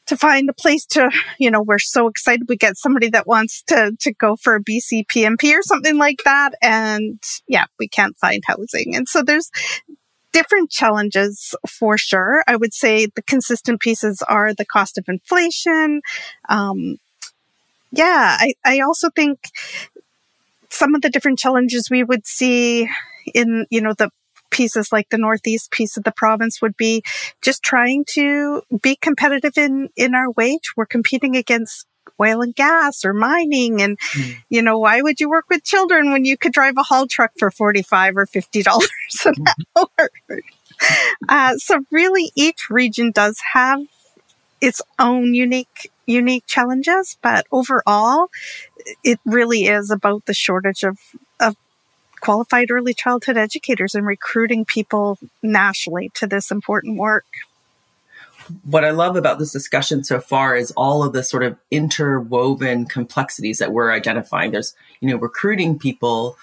to 0.07 0.17
find 0.17 0.50
a 0.50 0.53
place 0.53 0.86
to, 0.86 1.10
you 1.38 1.51
know, 1.51 1.62
we're 1.62 1.79
so 1.79 2.07
excited 2.07 2.48
we 2.48 2.55
get 2.55 2.77
somebody 2.77 3.10
that 3.10 3.27
wants 3.27 3.62
to, 3.63 3.96
to 4.00 4.13
go 4.13 4.36
for 4.36 4.55
a 4.55 4.63
BCPMP 4.63 5.53
or 5.53 5.62
something 5.62 5.98
like 5.98 6.22
that. 6.24 6.51
And 6.62 7.22
yeah, 7.48 7.65
we 7.77 7.88
can't 7.88 8.17
find 8.17 8.41
housing. 8.46 8.96
And 8.96 9.07
so 9.07 9.22
there's 9.22 9.51
different 10.38 10.70
challenges 10.70 11.56
for 11.67 11.98
sure. 11.98 12.44
I 12.48 12.56
would 12.56 12.72
say 12.72 13.08
the 13.08 13.24
consistent 13.24 13.82
pieces 13.82 14.22
are 14.29 14.53
the 14.53 14.65
cost 14.65 15.00
of 15.00 15.06
inflation. 15.08 16.01
Um, 16.48 17.00
yeah, 17.91 18.38
I, 18.39 18.53
I 18.63 18.82
also 18.82 19.10
think 19.10 19.39
some 20.70 20.94
of 20.94 21.01
the 21.01 21.10
different 21.10 21.39
challenges 21.39 21.89
we 21.89 22.03
would 22.03 22.27
see 22.27 22.88
in, 23.34 23.65
you 23.72 23.82
know, 23.82 23.94
the 23.94 24.12
pieces 24.51 24.91
like 24.91 25.10
the 25.10 25.17
northeast 25.17 25.72
piece 25.72 25.98
of 25.98 26.03
the 26.03 26.12
province 26.12 26.62
would 26.62 26.77
be 26.77 27.01
just 27.41 27.63
trying 27.63 28.06
to 28.08 28.62
be 28.82 28.96
competitive 28.96 29.58
in 29.58 29.89
in 29.98 30.15
our 30.15 30.32
wage 30.32 30.72
we're 30.77 30.86
competing 30.86 31.36
against 31.36 31.86
oil 32.19 32.41
and 32.41 32.55
gas 32.55 33.03
or 33.05 33.13
mining 33.13 33.81
and 33.81 33.99
mm. 33.99 34.35
you 34.49 34.61
know 34.61 34.77
why 34.77 35.01
would 35.01 35.19
you 35.19 35.29
work 35.29 35.45
with 35.49 35.63
children 35.63 36.11
when 36.11 36.25
you 36.25 36.37
could 36.37 36.51
drive 36.51 36.75
a 36.77 36.83
haul 36.83 37.07
truck 37.07 37.31
for 37.37 37.51
45 37.51 38.17
or 38.17 38.25
50 38.25 38.63
dollars 38.63 38.89
an 39.25 39.35
mm-hmm. 39.35 39.83
hour 40.01 40.09
uh, 41.29 41.55
so 41.57 41.79
really 41.91 42.31
each 42.35 42.69
region 42.69 43.11
does 43.11 43.39
have 43.53 43.81
its 44.61 44.81
own 44.99 45.33
unique 45.33 45.91
unique 46.05 46.45
challenges 46.47 47.17
but 47.21 47.45
overall 47.51 48.29
it 49.03 49.19
really 49.25 49.65
is 49.65 49.91
about 49.91 50.25
the 50.25 50.33
shortage 50.33 50.83
of 50.83 50.97
of 51.39 51.55
qualified 52.19 52.71
early 52.71 52.93
childhood 52.93 53.37
educators 53.37 53.95
and 53.95 54.05
recruiting 54.05 54.65
people 54.65 55.17
nationally 55.41 56.11
to 56.15 56.27
this 56.27 56.51
important 56.51 56.97
work. 56.97 57.25
What 58.63 58.86
I 58.86 58.92
love 58.92 59.16
about 59.16 59.39
this 59.39 59.51
discussion 59.51 60.04
so 60.04 60.20
far 60.20 60.56
is 60.56 60.72
all 60.72 61.04
of 61.04 61.13
the 61.13 61.24
sort 61.24 61.44
of 61.44 61.58
interwoven 61.72 62.86
complexities 62.86 63.60
that 63.60 63.72
we're 63.72 63.92
identifying. 63.92 64.51
There's, 64.51 64.75
you 65.01 65.10
know, 65.10 65.18
recruiting 65.18 65.77
people, 65.77 66.38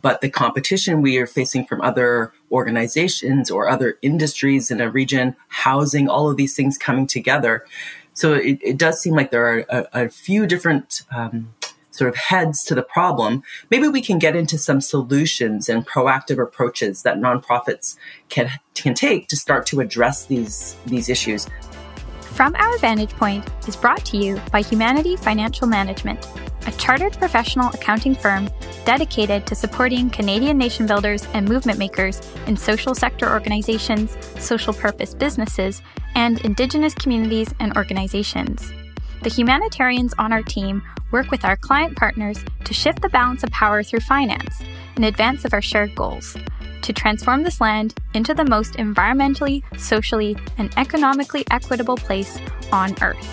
but 0.00 0.20
the 0.20 0.30
competition 0.30 1.02
we 1.02 1.18
are 1.18 1.26
facing 1.26 1.66
from 1.66 1.80
other 1.80 2.32
organizations 2.52 3.50
or 3.50 3.68
other 3.68 3.98
industries 4.02 4.70
in 4.70 4.80
a 4.80 4.90
region, 4.90 5.34
housing, 5.48 6.08
all 6.08 6.30
of 6.30 6.36
these 6.36 6.54
things 6.54 6.78
coming 6.78 7.06
together. 7.06 7.64
So 8.14 8.34
it, 8.34 8.58
it 8.62 8.76
does 8.78 9.00
seem 9.00 9.14
like 9.14 9.30
there 9.30 9.46
are 9.46 9.64
a, 9.68 10.04
a 10.04 10.08
few 10.08 10.46
different 10.46 11.02
um, 11.14 11.54
sort 11.98 12.08
of 12.08 12.16
heads 12.16 12.64
to 12.64 12.74
the 12.74 12.82
problem, 12.82 13.42
maybe 13.70 13.88
we 13.88 14.00
can 14.00 14.18
get 14.18 14.36
into 14.36 14.56
some 14.56 14.80
solutions 14.80 15.68
and 15.68 15.86
proactive 15.86 16.40
approaches 16.40 17.02
that 17.02 17.18
nonprofits 17.18 17.96
can 18.28 18.48
can 18.74 18.94
take 18.94 19.26
to 19.28 19.36
start 19.36 19.66
to 19.66 19.80
address 19.80 20.26
these 20.26 20.76
these 20.86 21.08
issues. 21.08 21.48
From 22.20 22.54
Our 22.54 22.78
Vantage 22.78 23.10
Point 23.10 23.44
is 23.66 23.74
brought 23.74 24.04
to 24.06 24.16
you 24.16 24.40
by 24.52 24.62
Humanity 24.62 25.16
Financial 25.16 25.66
Management, 25.66 26.24
a 26.68 26.72
chartered 26.72 27.14
professional 27.14 27.68
accounting 27.70 28.14
firm 28.14 28.48
dedicated 28.84 29.44
to 29.48 29.56
supporting 29.56 30.08
Canadian 30.08 30.56
nation 30.56 30.86
builders 30.86 31.26
and 31.34 31.48
movement 31.48 31.80
makers 31.80 32.22
in 32.46 32.56
social 32.56 32.94
sector 32.94 33.28
organizations, 33.28 34.16
social 34.38 34.72
purpose 34.72 35.14
businesses, 35.14 35.82
and 36.14 36.40
Indigenous 36.42 36.94
communities 36.94 37.52
and 37.58 37.76
organizations. 37.76 38.70
The 39.22 39.30
humanitarians 39.30 40.14
on 40.18 40.32
our 40.32 40.42
team 40.42 40.82
work 41.10 41.30
with 41.30 41.44
our 41.44 41.56
client 41.56 41.96
partners 41.96 42.44
to 42.64 42.74
shift 42.74 43.02
the 43.02 43.08
balance 43.08 43.42
of 43.42 43.50
power 43.50 43.82
through 43.82 44.00
finance 44.00 44.62
in 44.96 45.04
advance 45.04 45.44
of 45.44 45.52
our 45.52 45.62
shared 45.62 45.94
goals 45.94 46.36
to 46.82 46.92
transform 46.92 47.42
this 47.42 47.60
land 47.60 47.94
into 48.14 48.32
the 48.32 48.44
most 48.44 48.74
environmentally, 48.74 49.62
socially, 49.78 50.36
and 50.56 50.72
economically 50.78 51.44
equitable 51.50 51.96
place 51.96 52.38
on 52.72 52.94
Earth. 53.02 53.26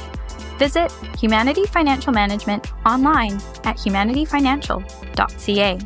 Visit 0.58 0.92
Humanity 1.20 1.66
Financial 1.66 2.14
Management 2.14 2.72
online 2.86 3.36
at 3.64 3.78
humanityfinancial.ca. 3.78 5.80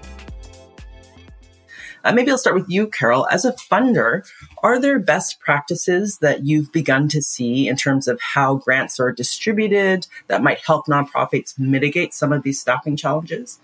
Uh, 2.03 2.13
maybe 2.13 2.31
I'll 2.31 2.37
start 2.37 2.55
with 2.55 2.69
you, 2.69 2.87
Carol. 2.87 3.27
As 3.27 3.45
a 3.45 3.53
funder, 3.53 4.29
are 4.63 4.79
there 4.79 4.99
best 4.99 5.39
practices 5.39 6.19
that 6.19 6.45
you've 6.45 6.71
begun 6.71 7.09
to 7.09 7.21
see 7.21 7.67
in 7.67 7.75
terms 7.75 8.07
of 8.07 8.19
how 8.21 8.55
grants 8.55 8.99
are 8.99 9.11
distributed 9.11 10.07
that 10.27 10.43
might 10.43 10.59
help 10.65 10.87
nonprofits 10.87 11.57
mitigate 11.59 12.13
some 12.13 12.31
of 12.31 12.43
these 12.43 12.59
staffing 12.59 12.95
challenges? 12.95 13.59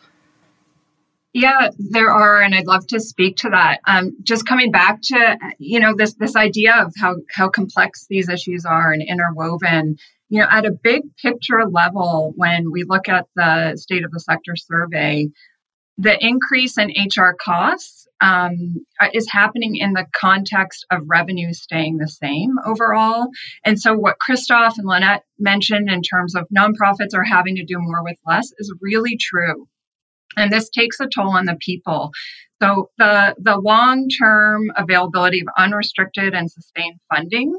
Yeah, 1.36 1.68
there 1.78 2.10
are, 2.10 2.42
and 2.42 2.56
I'd 2.56 2.66
love 2.66 2.88
to 2.88 3.00
speak 3.02 3.36
to 3.38 3.50
that. 3.50 3.82
Um, 3.86 4.16
just 4.24 4.48
coming 4.48 4.72
back 4.72 5.02
to 5.04 5.38
you 5.60 5.82
know 5.82 5.94
this 5.94 6.14
this 6.14 6.34
idea 6.34 6.74
of 6.76 6.94
how 6.98 7.18
how 7.30 7.50
complex 7.50 8.06
these 8.10 8.30
issues 8.30 8.64
are 8.66 8.94
and 8.94 9.02
interwoven. 9.06 9.98
You 10.30 10.40
know, 10.40 10.48
at 10.50 10.66
a 10.66 10.72
big 10.72 11.02
picture 11.18 11.66
level, 11.70 12.32
when 12.38 12.72
we 12.72 12.86
look 12.88 13.10
at 13.10 13.26
the 13.36 13.76
state 13.76 14.06
of 14.06 14.12
the 14.12 14.20
sector 14.22 14.56
survey, 14.56 15.28
the 15.98 16.18
increase 16.26 16.78
in 16.78 16.90
HR 16.90 17.36
costs 17.38 18.08
um, 18.26 18.84
is 19.14 19.30
happening 19.30 19.76
in 19.76 19.94
the 19.94 20.06
context 20.20 20.86
of 20.92 21.02
revenue 21.06 21.54
staying 21.54 21.98
the 21.98 22.08
same 22.08 22.56
overall. 22.66 23.28
And 23.64 23.80
so, 23.80 23.94
what 23.94 24.20
Christoph 24.20 24.78
and 24.78 24.88
Lynette 24.88 25.24
mentioned 25.38 25.90
in 25.90 26.02
terms 26.02 26.36
of 26.36 26.48
nonprofits 26.56 27.14
are 27.14 27.24
having 27.24 27.56
to 27.58 27.64
do 27.64 27.78
more 27.78 28.04
with 28.04 28.18
less 28.26 28.52
is 28.58 28.74
really 28.82 29.18
true. 29.18 29.68
And 30.38 30.52
this 30.52 30.70
takes 30.70 31.00
a 31.00 31.08
toll 31.08 31.30
on 31.30 31.46
the 31.46 31.58
people. 31.60 32.10
So, 32.62 32.90
the, 32.98 33.36
the 33.38 33.58
long 33.58 34.10
term 34.10 34.72
availability 34.76 35.42
of 35.42 35.48
unrestricted 35.58 36.34
and 36.34 36.50
sustained 36.50 37.00
funding 37.14 37.54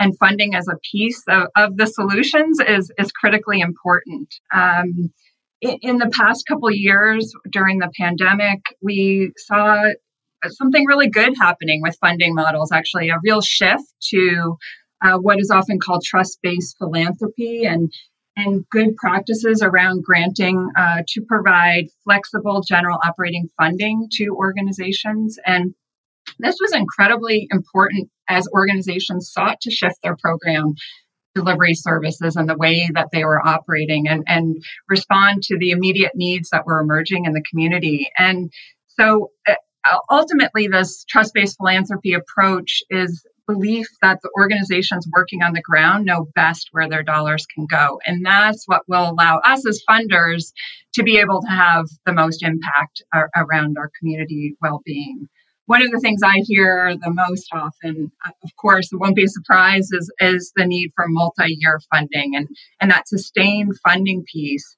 and 0.00 0.18
funding 0.18 0.56
as 0.56 0.66
a 0.66 0.78
piece 0.90 1.22
of, 1.28 1.48
of 1.56 1.76
the 1.76 1.86
solutions 1.86 2.58
is, 2.58 2.90
is 2.98 3.12
critically 3.12 3.60
important. 3.60 4.34
Um, 4.52 5.12
in 5.60 5.98
the 5.98 6.10
past 6.10 6.46
couple 6.46 6.70
years 6.70 7.34
during 7.50 7.78
the 7.78 7.90
pandemic, 7.98 8.60
we 8.82 9.32
saw 9.36 9.90
something 10.48 10.86
really 10.86 11.08
good 11.08 11.34
happening 11.38 11.82
with 11.82 11.98
funding 12.00 12.34
models, 12.34 12.72
actually, 12.72 13.10
a 13.10 13.18
real 13.22 13.40
shift 13.40 13.84
to 14.00 14.56
uh, 15.02 15.18
what 15.18 15.38
is 15.38 15.50
often 15.50 15.78
called 15.78 16.02
trust 16.02 16.38
based 16.42 16.76
philanthropy 16.78 17.64
and, 17.64 17.92
and 18.36 18.64
good 18.70 18.96
practices 18.96 19.62
around 19.62 20.02
granting 20.02 20.70
uh, 20.76 21.02
to 21.08 21.20
provide 21.22 21.84
flexible 22.04 22.62
general 22.62 22.98
operating 23.04 23.48
funding 23.58 24.08
to 24.12 24.28
organizations. 24.28 25.38
And 25.44 25.74
this 26.38 26.56
was 26.60 26.72
incredibly 26.72 27.48
important 27.50 28.08
as 28.28 28.48
organizations 28.54 29.30
sought 29.32 29.60
to 29.62 29.70
shift 29.70 29.96
their 30.02 30.16
program 30.16 30.74
delivery 31.40 31.74
services 31.74 32.36
and 32.36 32.48
the 32.48 32.56
way 32.56 32.88
that 32.94 33.08
they 33.12 33.24
were 33.24 33.46
operating 33.46 34.08
and, 34.08 34.24
and 34.26 34.62
respond 34.88 35.42
to 35.44 35.58
the 35.58 35.70
immediate 35.70 36.12
needs 36.14 36.50
that 36.50 36.66
were 36.66 36.80
emerging 36.80 37.24
in 37.24 37.32
the 37.32 37.42
community. 37.48 38.08
And 38.18 38.52
so 38.86 39.30
uh, 39.48 39.54
ultimately, 40.10 40.68
this 40.68 41.04
trust 41.08 41.32
based 41.34 41.56
philanthropy 41.56 42.12
approach 42.12 42.82
is 42.90 43.24
belief 43.46 43.86
that 44.02 44.18
the 44.22 44.30
organizations 44.38 45.08
working 45.16 45.42
on 45.42 45.52
the 45.52 45.62
ground 45.62 46.04
know 46.04 46.28
best 46.34 46.68
where 46.72 46.88
their 46.88 47.02
dollars 47.02 47.46
can 47.52 47.66
go. 47.66 47.98
And 48.06 48.24
that's 48.24 48.64
what 48.66 48.82
will 48.86 49.10
allow 49.10 49.38
us 49.38 49.66
as 49.66 49.82
funders 49.88 50.52
to 50.94 51.02
be 51.02 51.18
able 51.18 51.40
to 51.42 51.48
have 51.48 51.86
the 52.06 52.12
most 52.12 52.42
impact 52.42 53.02
ar- 53.12 53.30
around 53.36 53.76
our 53.78 53.90
community 53.98 54.56
well 54.60 54.82
being 54.84 55.28
one 55.70 55.82
of 55.82 55.92
the 55.92 56.00
things 56.00 56.20
I 56.24 56.42
hear 56.46 56.96
the 57.00 57.12
most 57.14 57.46
often, 57.52 58.10
uh, 58.26 58.32
of 58.42 58.50
course, 58.56 58.92
it 58.92 58.96
won't 58.96 59.14
be 59.14 59.22
a 59.22 59.28
surprise, 59.28 59.88
is, 59.92 60.12
is 60.18 60.52
the 60.56 60.66
need 60.66 60.90
for 60.96 61.04
multi-year 61.06 61.78
funding. 61.94 62.34
And, 62.34 62.48
and 62.80 62.90
that 62.90 63.06
sustained 63.06 63.74
funding 63.86 64.24
piece 64.24 64.76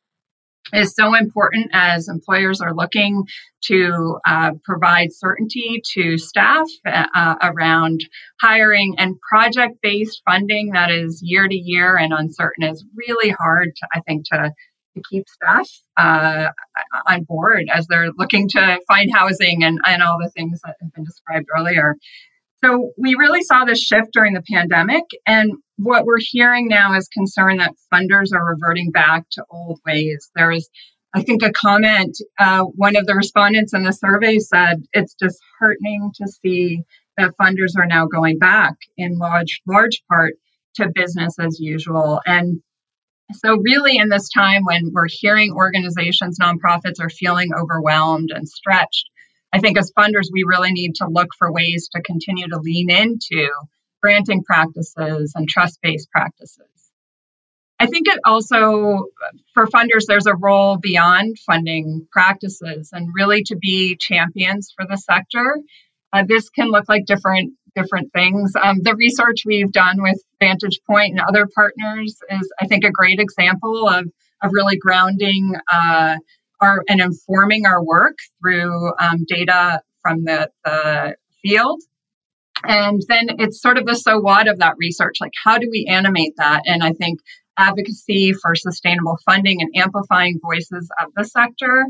is 0.74 0.94
so 0.94 1.14
important 1.14 1.70
as 1.72 2.08
employers 2.08 2.60
are 2.60 2.74
looking 2.74 3.24
to 3.68 4.18
uh, 4.26 4.50
provide 4.66 5.08
certainty 5.12 5.80
to 5.94 6.18
staff 6.18 6.66
uh, 6.86 7.36
around 7.42 8.00
hiring 8.42 8.94
and 8.98 9.16
project 9.30 9.76
based 9.82 10.20
funding 10.26 10.72
that 10.74 10.90
is 10.90 11.22
year 11.24 11.48
to 11.48 11.56
year 11.56 11.96
and 11.96 12.12
uncertain 12.12 12.64
is 12.64 12.84
really 12.94 13.30
hard 13.30 13.70
to, 13.76 13.88
I 13.94 14.00
think 14.00 14.26
to 14.30 14.52
to 14.94 15.02
keep 15.10 15.24
staff 15.28 15.68
uh, 15.96 16.48
on 17.08 17.24
board 17.24 17.64
as 17.72 17.86
they're 17.86 18.10
looking 18.16 18.48
to 18.50 18.80
find 18.86 19.10
housing 19.12 19.64
and, 19.64 19.78
and 19.86 20.02
all 20.02 20.18
the 20.18 20.30
things 20.30 20.60
that 20.64 20.76
have 20.80 20.92
been 20.92 21.04
described 21.04 21.46
earlier. 21.56 21.96
So 22.64 22.92
we 22.96 23.16
really 23.16 23.42
saw 23.42 23.64
this 23.64 23.82
shift 23.82 24.08
during 24.12 24.34
the 24.34 24.42
pandemic. 24.48 25.02
And 25.26 25.52
what 25.76 26.04
we're 26.04 26.18
hearing 26.20 26.68
now 26.68 26.94
is 26.94 27.08
concern 27.08 27.56
that 27.56 27.74
funders 27.92 28.32
are 28.32 28.44
reverting 28.44 28.92
back 28.92 29.24
to 29.32 29.44
old 29.50 29.80
ways. 29.84 30.30
There 30.36 30.52
is, 30.52 30.68
I 31.12 31.22
think, 31.22 31.42
a 31.42 31.50
comment. 31.50 32.16
Uh, 32.38 32.62
one 32.62 32.96
of 32.96 33.06
the 33.06 33.16
respondents 33.16 33.74
in 33.74 33.82
the 33.82 33.92
survey 33.92 34.38
said 34.38 34.84
it's 34.92 35.14
disheartening 35.14 36.12
to 36.14 36.28
see 36.28 36.82
that 37.16 37.32
funders 37.40 37.76
are 37.76 37.86
now 37.86 38.06
going 38.06 38.38
back 38.38 38.74
in 38.96 39.18
large, 39.18 39.60
large 39.66 40.02
part 40.08 40.34
to 40.76 40.88
business 40.94 41.34
as 41.38 41.58
usual. 41.60 42.20
And 42.24 42.62
so, 43.32 43.56
really, 43.56 43.96
in 43.96 44.08
this 44.08 44.28
time 44.28 44.64
when 44.64 44.90
we're 44.92 45.06
hearing 45.08 45.52
organizations, 45.52 46.38
nonprofits 46.38 47.00
are 47.00 47.10
feeling 47.10 47.50
overwhelmed 47.54 48.30
and 48.34 48.48
stretched, 48.48 49.06
I 49.52 49.58
think 49.58 49.78
as 49.78 49.92
funders, 49.96 50.28
we 50.32 50.44
really 50.46 50.72
need 50.72 50.96
to 50.96 51.08
look 51.08 51.28
for 51.38 51.52
ways 51.52 51.88
to 51.94 52.02
continue 52.02 52.48
to 52.48 52.58
lean 52.58 52.90
into 52.90 53.50
granting 54.02 54.42
practices 54.42 55.32
and 55.34 55.48
trust 55.48 55.78
based 55.82 56.10
practices. 56.10 56.66
I 57.78 57.86
think 57.86 58.06
it 58.06 58.20
also, 58.24 59.06
for 59.54 59.66
funders, 59.66 60.06
there's 60.06 60.26
a 60.26 60.36
role 60.36 60.78
beyond 60.78 61.36
funding 61.44 62.06
practices 62.12 62.90
and 62.92 63.10
really 63.12 63.42
to 63.44 63.56
be 63.56 63.96
champions 63.96 64.72
for 64.76 64.86
the 64.88 64.96
sector. 64.96 65.58
Uh, 66.12 66.22
this 66.26 66.48
can 66.48 66.68
look 66.68 66.88
like 66.88 67.06
different 67.06 67.54
different 67.74 68.12
things. 68.12 68.52
Um, 68.60 68.78
the 68.82 68.94
research 68.96 69.42
we've 69.46 69.72
done 69.72 70.02
with 70.02 70.20
Vantage 70.40 70.80
Point 70.86 71.12
and 71.12 71.20
other 71.20 71.48
partners 71.54 72.16
is, 72.30 72.52
I 72.60 72.66
think, 72.66 72.84
a 72.84 72.90
great 72.90 73.18
example 73.18 73.88
of, 73.88 74.06
of 74.42 74.50
really 74.52 74.76
grounding 74.76 75.54
uh, 75.70 76.16
our 76.60 76.84
and 76.88 77.00
informing 77.00 77.66
our 77.66 77.82
work 77.84 78.18
through 78.40 78.92
um, 79.00 79.24
data 79.26 79.80
from 80.02 80.24
the, 80.24 80.50
the 80.64 81.16
field. 81.42 81.80
And 82.64 83.02
then 83.08 83.26
it's 83.38 83.60
sort 83.60 83.78
of 83.78 83.86
the 83.86 83.94
so 83.94 84.20
what 84.20 84.48
of 84.48 84.58
that 84.58 84.74
research. 84.78 85.16
Like, 85.20 85.32
how 85.44 85.58
do 85.58 85.68
we 85.70 85.86
animate 85.90 86.34
that? 86.36 86.62
And 86.66 86.84
I 86.84 86.92
think 86.92 87.18
advocacy 87.58 88.32
for 88.32 88.54
sustainable 88.54 89.18
funding 89.26 89.60
and 89.60 89.70
amplifying 89.76 90.38
voices 90.42 90.88
of 91.00 91.12
the 91.16 91.24
sector 91.24 91.84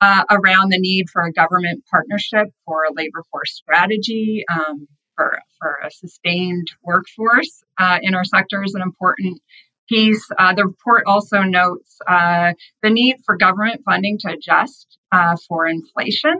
uh, 0.00 0.24
around 0.30 0.70
the 0.70 0.78
need 0.78 1.06
for 1.12 1.22
a 1.22 1.32
government 1.32 1.84
partnership 1.90 2.48
for 2.64 2.84
a 2.84 2.92
labor 2.92 3.24
force 3.30 3.54
strategy 3.54 4.44
um, 4.52 4.86
for, 5.18 5.38
for 5.58 5.78
a 5.84 5.90
sustained 5.90 6.68
workforce 6.84 7.64
uh, 7.78 7.98
in 8.00 8.14
our 8.14 8.24
sector 8.24 8.62
is 8.62 8.74
an 8.74 8.82
important 8.82 9.40
piece. 9.88 10.24
Uh, 10.38 10.54
the 10.54 10.66
report 10.66 11.02
also 11.06 11.42
notes 11.42 11.98
uh, 12.06 12.52
the 12.82 12.90
need 12.90 13.16
for 13.26 13.36
government 13.36 13.82
funding 13.84 14.18
to 14.18 14.30
adjust 14.30 14.98
uh, 15.10 15.36
for 15.48 15.66
inflation, 15.66 16.36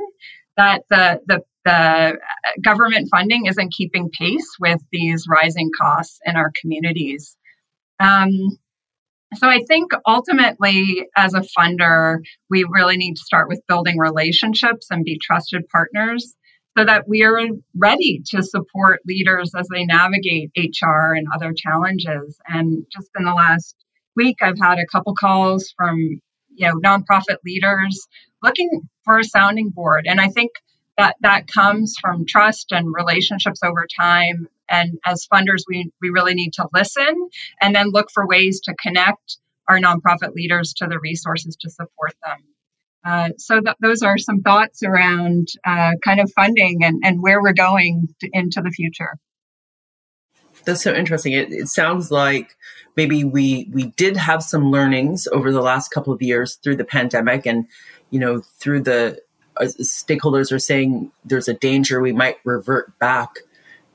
that 0.56 0.82
the, 0.88 1.20
the 1.26 1.42
the 1.64 2.16
government 2.64 3.08
funding 3.11 3.44
isn't 3.44 3.75
keeping 3.75 4.08
pace 4.18 4.50
with 4.58 4.80
these 4.90 5.26
rising 5.28 5.70
costs 5.78 6.18
in 6.25 6.35
our 6.37 6.50
communities. 6.58 7.37
Um, 8.00 8.30
so 9.35 9.47
I 9.47 9.61
think 9.68 9.92
ultimately, 10.06 11.06
as 11.14 11.35
a 11.35 11.42
funder, 11.58 12.20
we 12.49 12.64
really 12.70 12.97
need 12.97 13.16
to 13.16 13.23
start 13.23 13.49
with 13.49 13.61
building 13.68 13.99
relationships 13.99 14.87
and 14.90 15.04
be 15.04 15.18
trusted 15.18 15.68
partners 15.68 16.35
so 16.78 16.85
that 16.85 17.08
we 17.08 17.25
are 17.25 17.40
ready 17.76 18.23
to 18.25 18.40
support 18.40 19.00
leaders 19.04 19.50
as 19.58 19.66
they 19.66 19.85
navigate 19.85 20.52
HR 20.56 21.14
and 21.14 21.26
other 21.35 21.52
challenges. 21.52 22.38
And 22.47 22.87
just 22.92 23.11
in 23.18 23.25
the 23.25 23.32
last 23.32 23.75
week, 24.14 24.37
I've 24.40 24.61
had 24.61 24.78
a 24.78 24.87
couple 24.87 25.14
calls 25.16 25.75
from 25.76 25.99
you 25.99 26.68
know 26.68 26.75
nonprofit 26.75 27.38
leaders 27.44 28.06
looking 28.44 28.82
for 29.04 29.18
a 29.18 29.25
sounding 29.25 29.70
board, 29.70 30.06
and 30.08 30.20
I 30.20 30.28
think 30.28 30.52
that 30.97 31.16
that 31.20 31.49
comes 31.49 31.97
from 32.00 32.26
trust 32.26 32.70
and 32.70 32.94
relationships 32.94 33.61
over 33.64 33.87
time. 33.99 34.49
And 34.68 34.99
as 35.04 35.26
funders 35.32 35.62
we, 35.68 35.90
we 36.00 36.11
really 36.11 36.35
need 36.35 36.52
to 36.54 36.68
listen 36.73 37.28
and 37.61 37.75
then 37.75 37.90
look 37.90 38.11
for 38.12 38.26
ways 38.26 38.61
to 38.64 38.75
connect 38.75 39.38
our 39.66 39.80
nonprofit 39.80 40.35
leaders 40.35 40.75
to 40.75 40.87
the 40.87 40.99
resources 41.00 41.56
to 41.61 41.70
support 41.70 42.14
them 42.25 42.38
uh, 43.08 43.30
so 43.38 43.60
th- 43.60 43.76
those 43.80 44.02
are 44.02 44.18
some 44.18 44.40
thoughts 44.42 44.82
around 44.82 45.48
uh, 45.66 45.92
kind 46.04 46.20
of 46.20 46.30
funding 46.32 46.84
and, 46.84 47.00
and 47.04 47.22
where 47.22 47.40
we're 47.40 47.52
going 47.52 48.08
to, 48.20 48.28
into 48.32 48.60
the 48.60 48.70
future 48.70 49.16
that's 50.64 50.82
so 50.82 50.94
interesting 50.94 51.32
it, 51.32 51.52
it 51.52 51.68
sounds 51.68 52.10
like 52.10 52.56
maybe 52.96 53.24
we 53.24 53.68
we 53.72 53.86
did 53.96 54.16
have 54.16 54.42
some 54.42 54.70
learnings 54.70 55.26
over 55.32 55.52
the 55.52 55.62
last 55.62 55.88
couple 55.88 56.12
of 56.12 56.20
years 56.20 56.56
through 56.56 56.76
the 56.76 56.84
pandemic 56.84 57.46
and 57.46 57.66
you 58.10 58.18
know 58.18 58.42
through 58.58 58.80
the 58.80 59.18
uh, 59.58 59.64
stakeholders 59.80 60.52
are 60.52 60.58
saying 60.58 61.10
there's 61.24 61.48
a 61.48 61.54
danger 61.54 62.00
we 62.00 62.12
might 62.12 62.36
revert 62.44 62.96
back 62.98 63.38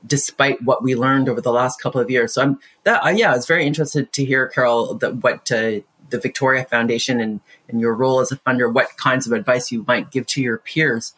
despite 0.06 0.62
what 0.62 0.82
we 0.82 0.94
learned 0.94 1.28
over 1.28 1.40
the 1.40 1.52
last 1.52 1.80
couple 1.80 2.00
of 2.00 2.10
years. 2.10 2.34
So 2.34 2.42
I'm 2.42 2.58
that 2.84 3.04
uh, 3.04 3.10
yeah, 3.10 3.32
I 3.32 3.36
was 3.36 3.46
very 3.46 3.66
interested 3.66 4.12
to 4.12 4.24
hear 4.24 4.48
Carol 4.48 4.94
that 4.94 5.22
what 5.22 5.50
uh, 5.50 5.80
the 6.10 6.18
Victoria 6.18 6.64
Foundation 6.64 7.20
and 7.20 7.40
and 7.68 7.80
your 7.80 7.94
role 7.94 8.20
as 8.20 8.32
a 8.32 8.36
funder, 8.36 8.72
what 8.72 8.96
kinds 8.96 9.26
of 9.26 9.32
advice 9.32 9.72
you 9.72 9.84
might 9.86 10.10
give 10.10 10.26
to 10.26 10.42
your 10.42 10.58
peers. 10.58 11.14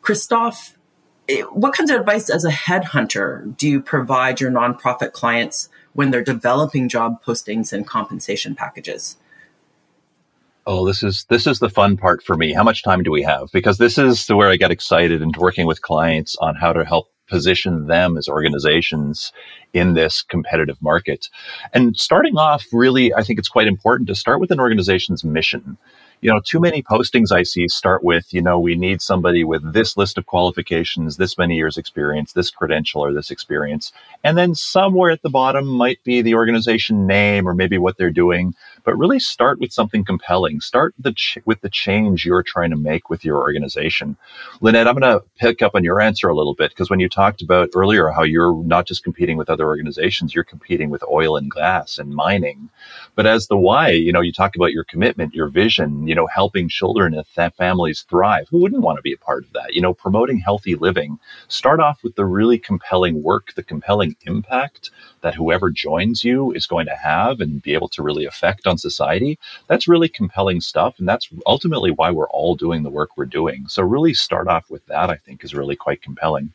Christoph, 0.00 0.76
eh, 1.28 1.42
what 1.42 1.74
kinds 1.74 1.90
of 1.90 2.00
advice 2.00 2.28
as 2.28 2.44
a 2.44 2.50
headhunter 2.50 3.56
do 3.56 3.68
you 3.68 3.80
provide 3.80 4.40
your 4.40 4.50
nonprofit 4.50 5.12
clients 5.12 5.68
when 5.92 6.10
they're 6.10 6.24
developing 6.24 6.88
job 6.88 7.22
postings 7.24 7.72
and 7.72 7.86
compensation 7.86 8.54
packages? 8.54 9.16
Oh, 10.66 10.86
this 10.86 11.02
is 11.02 11.24
this 11.28 11.46
is 11.46 11.58
the 11.58 11.68
fun 11.68 11.96
part 11.96 12.22
for 12.22 12.36
me. 12.36 12.52
How 12.52 12.62
much 12.62 12.84
time 12.84 13.02
do 13.02 13.10
we 13.10 13.22
have? 13.22 13.48
Because 13.52 13.78
this 13.78 13.98
is 13.98 14.28
where 14.28 14.48
I 14.48 14.56
get 14.56 14.70
excited 14.70 15.20
and 15.20 15.36
working 15.36 15.66
with 15.66 15.82
clients 15.82 16.36
on 16.36 16.54
how 16.54 16.72
to 16.72 16.84
help 16.84 17.11
position 17.32 17.86
them 17.86 18.18
as 18.18 18.28
organizations 18.28 19.32
in 19.72 19.94
this 19.94 20.20
competitive 20.20 20.80
market. 20.82 21.30
And 21.72 21.96
starting 21.96 22.36
off, 22.36 22.66
really, 22.72 23.14
I 23.14 23.22
think 23.22 23.38
it's 23.38 23.48
quite 23.48 23.66
important 23.66 24.06
to 24.08 24.14
start 24.14 24.38
with 24.38 24.50
an 24.50 24.60
organization's 24.60 25.24
mission 25.24 25.78
you 26.22 26.30
know, 26.30 26.40
too 26.40 26.60
many 26.60 26.84
postings 26.84 27.32
I 27.32 27.42
see 27.42 27.66
start 27.66 28.04
with, 28.04 28.32
you 28.32 28.40
know, 28.40 28.56
we 28.56 28.76
need 28.76 29.02
somebody 29.02 29.42
with 29.42 29.72
this 29.72 29.96
list 29.96 30.16
of 30.16 30.26
qualifications, 30.26 31.16
this 31.16 31.36
many 31.36 31.56
years 31.56 31.76
experience, 31.76 32.32
this 32.32 32.48
credential 32.48 33.04
or 33.04 33.12
this 33.12 33.32
experience. 33.32 33.92
And 34.22 34.38
then 34.38 34.54
somewhere 34.54 35.10
at 35.10 35.22
the 35.22 35.30
bottom 35.30 35.66
might 35.66 36.02
be 36.04 36.22
the 36.22 36.36
organization 36.36 37.08
name 37.08 37.48
or 37.48 37.54
maybe 37.54 37.76
what 37.76 37.98
they're 37.98 38.12
doing, 38.12 38.54
but 38.84 38.96
really 38.96 39.18
start 39.18 39.58
with 39.58 39.72
something 39.72 40.04
compelling. 40.04 40.60
Start 40.60 40.94
the 40.96 41.12
ch- 41.12 41.38
with 41.44 41.60
the 41.60 41.68
change 41.68 42.24
you're 42.24 42.44
trying 42.44 42.70
to 42.70 42.76
make 42.76 43.10
with 43.10 43.24
your 43.24 43.38
organization. 43.38 44.16
Lynette, 44.60 44.86
I'm 44.86 44.96
going 44.96 45.18
to 45.18 45.24
pick 45.40 45.60
up 45.60 45.72
on 45.74 45.82
your 45.82 46.00
answer 46.00 46.28
a 46.28 46.36
little 46.36 46.54
bit 46.54 46.70
because 46.70 46.88
when 46.88 47.00
you 47.00 47.08
talked 47.08 47.42
about 47.42 47.70
earlier 47.74 48.10
how 48.10 48.22
you're 48.22 48.62
not 48.62 48.86
just 48.86 49.02
competing 49.02 49.38
with 49.38 49.50
other 49.50 49.66
organizations, 49.66 50.36
you're 50.36 50.44
competing 50.44 50.88
with 50.88 51.02
oil 51.10 51.36
and 51.36 51.50
gas 51.50 51.98
and 51.98 52.14
mining. 52.14 52.70
But 53.16 53.26
as 53.26 53.48
the 53.48 53.56
Y, 53.56 53.90
you 53.90 54.12
know, 54.12 54.20
you 54.20 54.32
talk 54.32 54.54
about 54.54 54.72
your 54.72 54.84
commitment, 54.84 55.34
your 55.34 55.48
vision, 55.48 56.06
you 56.12 56.16
know, 56.16 56.26
helping 56.26 56.68
children 56.68 57.14
and 57.14 57.54
families 57.54 58.02
thrive. 58.02 58.46
Who 58.50 58.58
wouldn't 58.58 58.82
want 58.82 58.98
to 58.98 59.02
be 59.02 59.14
a 59.14 59.16
part 59.16 59.44
of 59.44 59.52
that? 59.54 59.72
You 59.72 59.80
know, 59.80 59.94
promoting 59.94 60.40
healthy 60.40 60.74
living. 60.74 61.18
Start 61.48 61.80
off 61.80 62.04
with 62.04 62.16
the 62.16 62.26
really 62.26 62.58
compelling 62.58 63.22
work, 63.22 63.54
the 63.54 63.62
compelling 63.62 64.14
impact 64.26 64.90
that 65.22 65.34
whoever 65.34 65.70
joins 65.70 66.22
you 66.22 66.52
is 66.52 66.66
going 66.66 66.84
to 66.84 66.96
have 66.96 67.40
and 67.40 67.62
be 67.62 67.72
able 67.72 67.88
to 67.88 68.02
really 68.02 68.26
affect 68.26 68.66
on 68.66 68.76
society. 68.76 69.38
That's 69.68 69.88
really 69.88 70.10
compelling 70.10 70.60
stuff. 70.60 70.98
And 70.98 71.08
that's 71.08 71.30
ultimately 71.46 71.92
why 71.92 72.10
we're 72.10 72.28
all 72.28 72.56
doing 72.56 72.82
the 72.82 72.90
work 72.90 73.16
we're 73.16 73.24
doing. 73.24 73.66
So 73.68 73.82
really 73.82 74.12
start 74.12 74.48
off 74.48 74.68
with 74.68 74.84
that, 74.88 75.08
I 75.08 75.16
think 75.16 75.42
is 75.42 75.54
really 75.54 75.76
quite 75.76 76.02
compelling. 76.02 76.52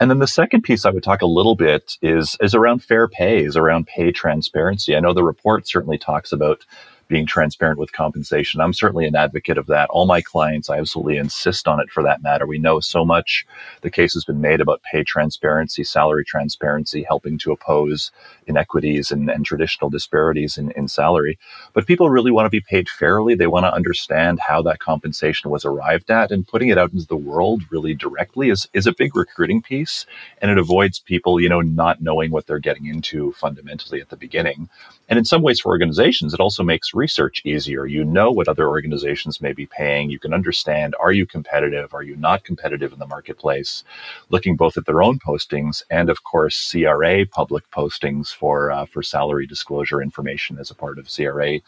And 0.00 0.10
then 0.10 0.18
the 0.18 0.26
second 0.26 0.64
piece 0.64 0.84
I 0.84 0.90
would 0.90 1.02
talk 1.02 1.22
a 1.22 1.26
little 1.26 1.54
bit 1.54 1.96
is 2.02 2.36
is 2.42 2.54
around 2.54 2.82
fair 2.82 3.08
pay, 3.08 3.42
is 3.44 3.56
around 3.56 3.86
pay 3.86 4.12
transparency. 4.12 4.94
I 4.94 5.00
know 5.00 5.14
the 5.14 5.24
report 5.24 5.66
certainly 5.66 5.96
talks 5.96 6.30
about 6.32 6.66
being 7.08 7.26
transparent 7.26 7.78
with 7.78 7.92
compensation. 7.92 8.60
I'm 8.60 8.72
certainly 8.72 9.06
an 9.06 9.16
advocate 9.16 9.58
of 9.58 9.66
that. 9.66 9.88
All 9.90 10.06
my 10.06 10.20
clients, 10.20 10.70
I 10.70 10.78
absolutely 10.78 11.18
insist 11.18 11.68
on 11.68 11.80
it 11.80 11.90
for 11.90 12.02
that 12.02 12.22
matter. 12.22 12.46
We 12.46 12.58
know 12.58 12.80
so 12.80 13.04
much 13.04 13.46
the 13.82 13.90
case 13.90 14.14
has 14.14 14.24
been 14.24 14.40
made 14.40 14.60
about 14.60 14.82
pay 14.90 15.04
transparency, 15.04 15.84
salary 15.84 16.24
transparency, 16.24 17.02
helping 17.02 17.38
to 17.38 17.52
oppose 17.52 18.10
inequities 18.46 19.10
and, 19.10 19.30
and 19.30 19.44
traditional 19.44 19.90
disparities 19.90 20.56
in, 20.56 20.70
in 20.72 20.88
salary. 20.88 21.38
But 21.72 21.86
people 21.86 22.10
really 22.10 22.30
want 22.30 22.46
to 22.46 22.50
be 22.50 22.60
paid 22.60 22.88
fairly. 22.88 23.34
They 23.34 23.46
want 23.46 23.64
to 23.64 23.74
understand 23.74 24.40
how 24.40 24.62
that 24.62 24.78
compensation 24.78 25.50
was 25.50 25.64
arrived 25.64 26.10
at 26.10 26.30
and 26.30 26.46
putting 26.46 26.68
it 26.68 26.78
out 26.78 26.92
into 26.92 27.06
the 27.06 27.16
world 27.16 27.62
really 27.70 27.94
directly 27.94 28.50
is, 28.50 28.68
is 28.72 28.86
a 28.86 28.94
big 28.94 29.16
recruiting 29.16 29.62
piece. 29.62 30.06
And 30.40 30.50
it 30.50 30.58
avoids 30.58 31.00
people, 31.00 31.40
you 31.40 31.48
know, 31.48 31.60
not 31.60 32.02
knowing 32.02 32.30
what 32.30 32.46
they're 32.46 32.58
getting 32.58 32.86
into 32.86 33.32
fundamentally 33.32 34.00
at 34.00 34.08
the 34.08 34.16
beginning. 34.16 34.68
And 35.08 35.18
in 35.18 35.24
some 35.24 35.42
ways 35.42 35.60
for 35.60 35.68
organizations, 35.70 36.32
it 36.32 36.40
also 36.40 36.62
makes 36.62 36.93
research 36.94 37.42
easier. 37.44 37.86
You 37.86 38.04
know 38.04 38.30
what 38.30 38.48
other 38.48 38.68
organizations 38.68 39.40
may 39.40 39.52
be 39.52 39.66
paying. 39.66 40.10
You 40.10 40.18
can 40.18 40.34
understand, 40.34 40.94
are 41.00 41.12
you 41.12 41.26
competitive? 41.26 41.94
Are 41.94 42.02
you 42.02 42.16
not 42.16 42.44
competitive 42.44 42.92
in 42.92 42.98
the 42.98 43.06
marketplace? 43.06 43.84
Looking 44.30 44.56
both 44.56 44.76
at 44.76 44.86
their 44.86 45.02
own 45.02 45.18
postings 45.18 45.82
and 45.90 46.10
of 46.10 46.24
course, 46.24 46.70
CRA 46.70 47.26
public 47.26 47.70
postings 47.70 48.34
for, 48.34 48.70
uh, 48.70 48.86
for 48.86 49.02
salary 49.02 49.46
disclosure 49.46 50.02
information 50.02 50.58
as 50.58 50.70
a 50.70 50.74
part 50.74 50.98
of 50.98 51.08
CRA 51.14 51.58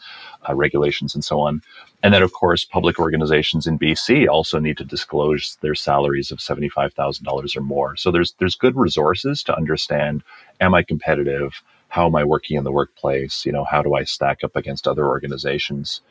uh, 0.47 0.55
regulations 0.55 1.15
and 1.15 1.23
so 1.23 1.39
on. 1.39 1.61
And 2.03 2.13
then, 2.13 2.21
of 2.21 2.31
course, 2.31 2.63
public 2.63 2.99
organizations 2.99 3.65
in 3.65 3.79
BC 3.79 4.27
also 4.27 4.59
need 4.59 4.77
to 4.77 4.85
disclose 4.85 5.57
their 5.61 5.75
salaries 5.75 6.31
of 6.31 6.37
$75,000 6.39 7.57
or 7.57 7.61
more. 7.61 7.95
So 7.95 8.11
there's, 8.11 8.33
there's 8.33 8.55
good 8.55 8.75
resources 8.75 9.41
to 9.43 9.55
understand, 9.55 10.23
am 10.61 10.75
I 10.75 10.83
competitive? 10.83 11.63
How 11.97 12.05
am 12.05 12.15
I 12.15 12.23
working 12.23 12.57
in 12.57 12.63
the 12.63 12.71
workplace? 12.71 13.43
You 13.43 13.51
know, 13.51 13.63
how 13.63 13.81
do 13.81 13.95
I 13.95 14.03
stack 14.03 14.43
up 14.43 14.55
against 14.55 14.87
other 14.87 15.07
organizations? 15.07 16.01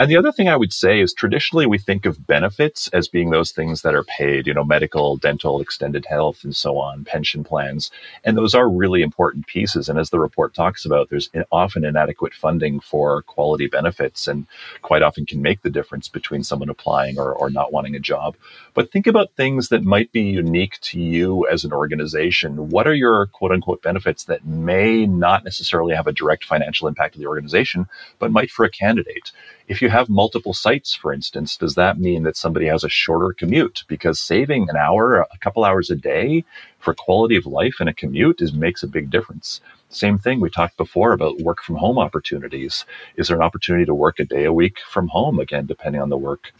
And 0.00 0.10
the 0.10 0.16
other 0.16 0.32
thing 0.32 0.48
I 0.48 0.56
would 0.56 0.72
say 0.72 0.98
is 0.98 1.12
traditionally 1.12 1.66
we 1.66 1.76
think 1.76 2.06
of 2.06 2.26
benefits 2.26 2.88
as 2.88 3.06
being 3.06 3.28
those 3.28 3.50
things 3.50 3.82
that 3.82 3.94
are 3.94 4.04
paid, 4.04 4.46
you 4.46 4.54
know, 4.54 4.64
medical, 4.64 5.18
dental, 5.18 5.60
extended 5.60 6.06
health, 6.06 6.42
and 6.42 6.56
so 6.56 6.78
on, 6.78 7.04
pension 7.04 7.44
plans. 7.44 7.90
And 8.24 8.34
those 8.34 8.54
are 8.54 8.66
really 8.66 9.02
important 9.02 9.46
pieces. 9.46 9.90
And 9.90 9.98
as 9.98 10.08
the 10.08 10.18
report 10.18 10.54
talks 10.54 10.86
about, 10.86 11.10
there's 11.10 11.28
often 11.52 11.84
inadequate 11.84 12.32
funding 12.32 12.80
for 12.80 13.20
quality 13.24 13.66
benefits 13.66 14.26
and 14.26 14.46
quite 14.80 15.02
often 15.02 15.26
can 15.26 15.42
make 15.42 15.60
the 15.60 15.68
difference 15.68 16.08
between 16.08 16.44
someone 16.44 16.70
applying 16.70 17.18
or, 17.18 17.34
or 17.34 17.50
not 17.50 17.70
wanting 17.70 17.94
a 17.94 18.00
job. 18.00 18.36
But 18.72 18.90
think 18.90 19.06
about 19.06 19.34
things 19.36 19.68
that 19.68 19.84
might 19.84 20.10
be 20.12 20.22
unique 20.22 20.80
to 20.80 20.98
you 20.98 21.46
as 21.48 21.62
an 21.62 21.74
organization. 21.74 22.70
What 22.70 22.86
are 22.86 22.94
your 22.94 23.26
quote 23.26 23.52
unquote 23.52 23.82
benefits 23.82 24.24
that 24.24 24.46
may 24.46 25.04
not 25.04 25.44
necessarily 25.44 25.94
have 25.94 26.06
a 26.06 26.12
direct 26.12 26.44
financial 26.44 26.88
impact 26.88 27.12
to 27.12 27.20
the 27.20 27.26
organization, 27.26 27.86
but 28.18 28.32
might 28.32 28.50
for 28.50 28.64
a 28.64 28.70
candidate? 28.70 29.32
If 29.68 29.80
you 29.80 29.89
have 29.90 30.08
multiple 30.08 30.54
sites, 30.54 30.94
for 30.94 31.12
instance, 31.12 31.56
does 31.56 31.76
that 31.76 32.00
mean 32.00 32.24
that 32.24 32.36
somebody 32.36 32.66
has 32.66 32.84
a 32.84 32.90
shorter 32.90 33.34
commute? 33.34 33.84
Because 33.88 34.20
saving 34.20 34.70
an 34.70 34.76
hour, 34.76 35.20
a 35.20 35.38
couple 35.40 35.64
hours 35.64 35.90
a 35.90 35.96
day 35.96 36.44
for 36.80 36.94
quality 36.94 37.36
of 37.36 37.46
life 37.46 37.76
in 37.80 37.88
a 37.88 37.94
commute 37.94 38.40
is 38.42 38.54
makes 38.54 38.82
a 38.82 38.88
big 38.88 39.10
difference. 39.10 39.60
Same 39.90 40.18
thing 40.18 40.40
we 40.40 40.50
talked 40.50 40.78
before 40.78 41.12
about 41.12 41.40
work 41.40 41.62
from 41.62 41.76
home 41.76 41.98
opportunities. 41.98 42.86
Is 43.16 43.28
there 43.28 43.38
an 43.38 43.44
opportunity 43.44 43.84
to 43.86 43.94
work 43.94 44.20
a 44.20 44.24
day 44.24 44.44
a 44.44 44.52
week 44.52 44.78
from 44.88 45.08
home 45.08 45.40
again, 45.40 45.66
depending 45.66 46.02
on 46.02 46.10
the 46.10 46.18
work? 46.18 46.52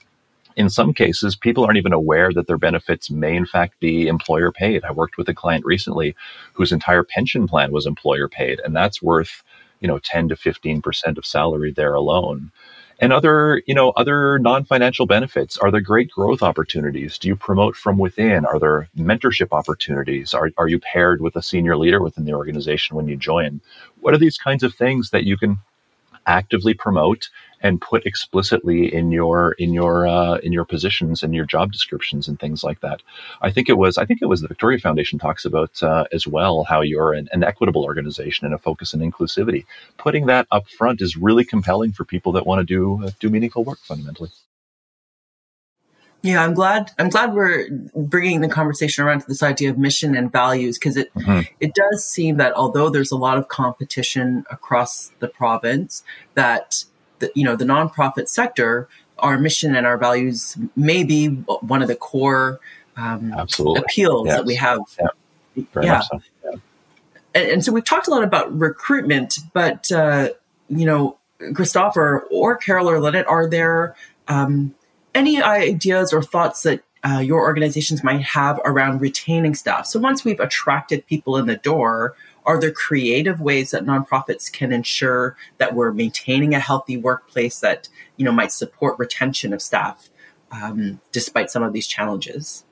in 0.57 0.71
some 0.71 0.93
cases, 0.95 1.37
people 1.37 1.65
aren't 1.65 1.79
even 1.79 1.95
aware 1.95 2.33
that 2.33 2.47
their 2.47 2.59
benefits 2.59 3.11
may 3.11 3.37
in 3.37 3.47
fact 3.47 3.81
be 3.81 4.09
employer 4.09 4.53
paid. 4.53 4.85
I 4.85 4.93
worked 4.93 5.19
with 5.19 5.29
a 5.29 5.35
client 5.35 5.67
recently 5.67 6.17
whose 6.55 6.73
entire 6.73 7.05
pension 7.05 7.49
plan 7.49 7.73
was 7.73 7.87
employer 7.87 8.29
paid, 8.29 8.61
and 8.65 8.77
that's 8.77 9.03
worth, 9.03 9.43
you 9.81 9.89
know, 9.89 10.01
10 10.05 10.31
to 10.31 10.37
15% 10.37 11.19
of 11.19 11.27
salary 11.27 11.73
there 11.73 11.95
alone. 11.95 12.53
And 13.03 13.15
other, 13.15 13.63
you 13.67 13.75
know, 13.75 13.91
other 13.91 14.39
non-financial 14.39 15.07
benefits. 15.07 15.57
Are 15.57 15.71
there 15.71 15.81
great 15.81 16.11
growth 16.11 16.43
opportunities? 16.43 17.17
Do 17.17 17.29
you 17.29 17.35
promote 17.35 17.75
from 17.75 17.97
within? 17.97 18.45
Are 18.45 18.59
there 18.59 18.91
mentorship 18.97 19.49
opportunities? 19.53 20.35
Are, 20.35 20.51
are 20.59 20.69
you 20.69 20.79
paired 20.79 21.23
with 21.23 21.35
a 21.35 21.43
senior 21.43 21.79
leader 21.79 22.03
within 22.03 22.27
the 22.27 22.35
organization 22.35 22.97
when 22.97 23.09
you 23.09 23.17
join? 23.17 23.63
What 24.01 24.13
are 24.13 24.19
these 24.19 24.37
kinds 24.37 24.63
of 24.63 24.75
things 24.75 25.11
that 25.11 25.25
you 25.25 25.39
can 25.39 25.59
actively 26.27 26.75
promote 26.75 27.29
and 27.63 27.81
put 27.81 28.07
explicitly 28.07 28.93
in 28.93 29.13
your 29.13 29.53
in 29.53 29.73
your 29.73 30.07
uh, 30.07 30.37
in 30.39 30.53
your 30.53 30.65
positions 30.65 31.23
and 31.23 31.35
your 31.35 31.45
job 31.45 31.73
descriptions 31.73 32.29
and 32.29 32.39
things 32.39 32.65
like 32.65 32.81
that. 32.81 33.03
I 33.43 33.51
think 33.51 33.69
it 33.69 33.79
was 33.79 33.99
I 33.99 34.05
think 34.07 34.23
it 34.23 34.27
was 34.27 34.41
the 34.41 34.49
Victoria 34.49 34.79
Foundation 34.79 35.19
talks 35.19 35.45
about 35.45 35.83
uh, 35.83 36.05
as 36.13 36.27
well 36.27 36.65
how 36.65 36.81
you're 36.81 37.13
an, 37.13 37.29
an, 37.33 37.45
equitable 37.45 37.85
organization 37.85 38.47
and 38.47 38.55
a 38.55 38.59
focus 38.59 38.95
on 38.95 39.01
inclusivity. 39.01 39.65
Putting 39.99 40.27
that 40.27 40.47
up 40.51 40.69
front 40.69 41.01
is 41.01 41.17
really 41.17 41.45
compelling 41.45 41.93
for 41.93 42.05
people 42.05 42.33
that 42.33 42.47
want 42.47 42.61
to 42.61 42.65
do 42.65 43.05
uh, 43.05 43.11
do 43.21 43.29
meaningful 43.29 43.65
work 43.65 43.79
fundamentally. 43.79 44.31
Yeah, 46.23 46.45
I'm 46.45 46.53
glad. 46.53 46.91
I'm 46.99 47.09
glad 47.09 47.33
we're 47.33 47.69
bringing 47.95 48.43
the 48.43 48.49
conversation 48.49 49.05
around 49.05 49.21
to 49.21 49.27
this 49.27 49.43
idea 49.43 49.71
of 49.71 49.79
mission 49.79 50.15
and 50.15 50.31
values 50.31 50.79
because 50.79 50.97
it 50.97 51.13
mm-hmm. 51.15 51.41
it 51.61 51.75
does 51.75 52.05
seem 52.05 52.37
that 52.37 52.53
although 52.55 52.91
there's 52.91 53.11
a 53.11 53.17
lot 53.17 53.39
of 53.39 53.49
competition 53.49 54.45
across 54.51 55.11
the 55.21 55.29
province, 55.29 56.03
that 56.35 56.85
the, 57.21 57.33
you 57.35 57.43
know 57.43 57.57
the 57.57 57.65
nonprofit 57.65 58.29
sector, 58.29 58.87
our 59.19 59.39
mission 59.39 59.75
and 59.75 59.87
our 59.87 59.97
values 59.97 60.59
may 60.77 61.05
be 61.05 61.29
one 61.29 61.81
of 61.81 61.89
the 61.89 61.97
core 61.97 62.61
um, 62.97 63.33
appeals 63.33 64.27
yes. 64.27 64.37
that 64.37 64.45
we 64.45 64.55
have. 64.57 64.81
Yeah, 64.99 65.65
yeah. 65.81 66.01
So. 66.01 66.21
yeah. 66.45 66.51
And, 67.35 67.49
and, 67.49 67.65
so 67.65 67.73
we've 67.73 67.85
talked 67.85 68.09
a 68.09 68.11
lot 68.11 68.25
about 68.25 68.57
recruitment, 68.59 69.39
but 69.55 69.91
uh, 69.91 70.31
you 70.69 70.85
know, 70.85 71.17
Christopher 71.55 72.27
or 72.31 72.57
Carol 72.57 72.91
or 72.91 73.01
Lynette, 73.01 73.27
are 73.27 73.49
there 73.49 73.97
um, 74.29 74.75
any 75.15 75.43
ideas 75.43 76.13
or 76.13 76.23
thoughts 76.23 76.63
that 76.63 76.83
uh, 77.05 77.19
your 77.19 77.41
organizations 77.41 78.05
might 78.05 78.23
have 78.23 78.61
around 78.65 79.01
retaining 79.01 79.55
staff? 79.55 79.87
So 79.87 79.99
once 79.99 80.25
we've 80.25 80.41
attracted 80.41 81.07
people 81.07 81.37
in 81.37 81.47
the 81.47 81.57
door, 81.57 82.15
are 82.45 82.61
there 82.61 82.73
creative 82.73 83.41
ways 83.41 83.71
that 83.71 83.85
nonprofits 83.85 84.51
can 84.51 84.73
ensure 84.73 85.37
that 85.59 85.75
we're 85.75 85.93
maintaining 85.93 86.55
a 86.55 86.61
healthy 86.61 86.97
workplace 86.97 87.61
that 87.61 87.89
you 88.17 88.25
know 88.25 88.33
might 88.33 88.53
support 88.53 88.99
retention 88.99 89.53
of 89.53 89.63
staff 89.63 90.09
um, 90.51 91.01
despite 91.13 91.51
some 91.51 91.63
of 91.63 91.73
these 91.73 91.87
challenges? 91.87 92.65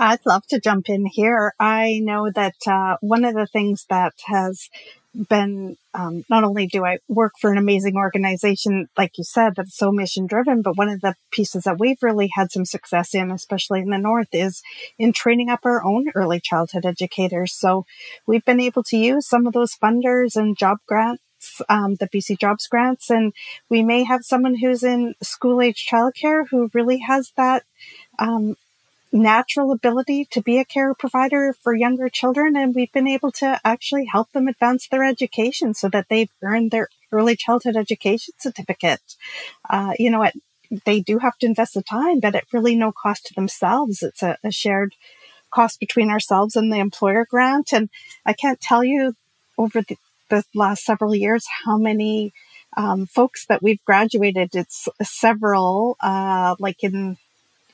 I'd 0.00 0.24
love 0.24 0.46
to 0.48 0.60
jump 0.60 0.88
in 0.88 1.06
here. 1.06 1.54
I 1.58 2.00
know 2.02 2.30
that 2.30 2.54
uh, 2.68 2.98
one 3.00 3.24
of 3.24 3.34
the 3.34 3.48
things 3.48 3.84
that 3.90 4.14
has 4.26 4.70
been 5.14 5.76
um, 5.94 6.24
not 6.28 6.44
only 6.44 6.66
do 6.66 6.84
I 6.84 6.98
work 7.08 7.32
for 7.40 7.50
an 7.50 7.58
amazing 7.58 7.96
organization, 7.96 8.88
like 8.96 9.18
you 9.18 9.24
said, 9.24 9.54
that's 9.56 9.76
so 9.76 9.90
mission 9.90 10.26
driven, 10.26 10.62
but 10.62 10.76
one 10.76 10.88
of 10.88 11.00
the 11.00 11.14
pieces 11.30 11.64
that 11.64 11.78
we've 11.78 12.02
really 12.02 12.30
had 12.34 12.52
some 12.52 12.64
success 12.64 13.14
in, 13.14 13.30
especially 13.30 13.80
in 13.80 13.90
the 13.90 13.98
North, 13.98 14.28
is 14.32 14.62
in 14.98 15.12
training 15.12 15.48
up 15.48 15.60
our 15.64 15.84
own 15.84 16.10
early 16.14 16.40
childhood 16.40 16.86
educators. 16.86 17.52
So 17.52 17.86
we've 18.26 18.44
been 18.44 18.60
able 18.60 18.82
to 18.84 18.96
use 18.96 19.26
some 19.26 19.46
of 19.46 19.54
those 19.54 19.74
funders 19.74 20.36
and 20.36 20.56
job 20.56 20.78
grants 20.86 21.22
um, 21.68 21.94
the 21.96 22.08
BC 22.08 22.38
Jobs 22.38 22.66
grants, 22.66 23.10
and 23.10 23.32
we 23.68 23.82
may 23.82 24.04
have 24.04 24.24
someone 24.24 24.56
who's 24.56 24.82
in 24.82 25.14
school 25.22 25.62
age 25.62 25.86
childcare 25.90 26.44
who 26.50 26.70
really 26.74 26.98
has 26.98 27.32
that 27.36 27.62
um, 28.18 28.56
natural 29.12 29.72
ability 29.72 30.26
to 30.30 30.42
be 30.42 30.58
a 30.58 30.64
care 30.64 30.94
provider 30.94 31.54
for 31.62 31.74
younger 31.74 32.08
children. 32.08 32.56
And 32.56 32.74
we've 32.74 32.92
been 32.92 33.08
able 33.08 33.32
to 33.32 33.60
actually 33.64 34.06
help 34.06 34.32
them 34.32 34.48
advance 34.48 34.88
their 34.88 35.04
education 35.04 35.74
so 35.74 35.88
that 35.88 36.06
they've 36.08 36.30
earned 36.42 36.70
their 36.70 36.88
early 37.12 37.36
childhood 37.36 37.76
education 37.76 38.34
certificate. 38.38 39.00
Uh, 39.68 39.92
you 39.98 40.10
know, 40.10 40.22
it, 40.22 40.34
they 40.84 41.00
do 41.00 41.18
have 41.18 41.38
to 41.38 41.46
invest 41.46 41.74
the 41.74 41.82
time, 41.82 42.20
but 42.20 42.34
at 42.34 42.52
really 42.52 42.76
no 42.76 42.92
cost 42.92 43.26
to 43.26 43.34
themselves. 43.34 44.02
It's 44.02 44.22
a, 44.22 44.36
a 44.44 44.50
shared 44.50 44.94
cost 45.50 45.80
between 45.80 46.10
ourselves 46.10 46.56
and 46.56 46.72
the 46.72 46.78
employer 46.78 47.26
grant. 47.28 47.72
And 47.72 47.88
I 48.26 48.34
can't 48.34 48.60
tell 48.60 48.84
you 48.84 49.14
over 49.56 49.80
the, 49.80 49.96
the 50.28 50.44
last 50.54 50.84
several 50.84 51.14
years 51.14 51.46
how 51.64 51.78
many 51.78 52.32
um, 52.76 53.06
folks 53.06 53.46
that 53.46 53.62
we've 53.62 53.82
graduated. 53.84 54.54
It's 54.54 54.88
several, 55.02 55.96
uh, 56.02 56.56
like 56.58 56.84
in 56.84 57.16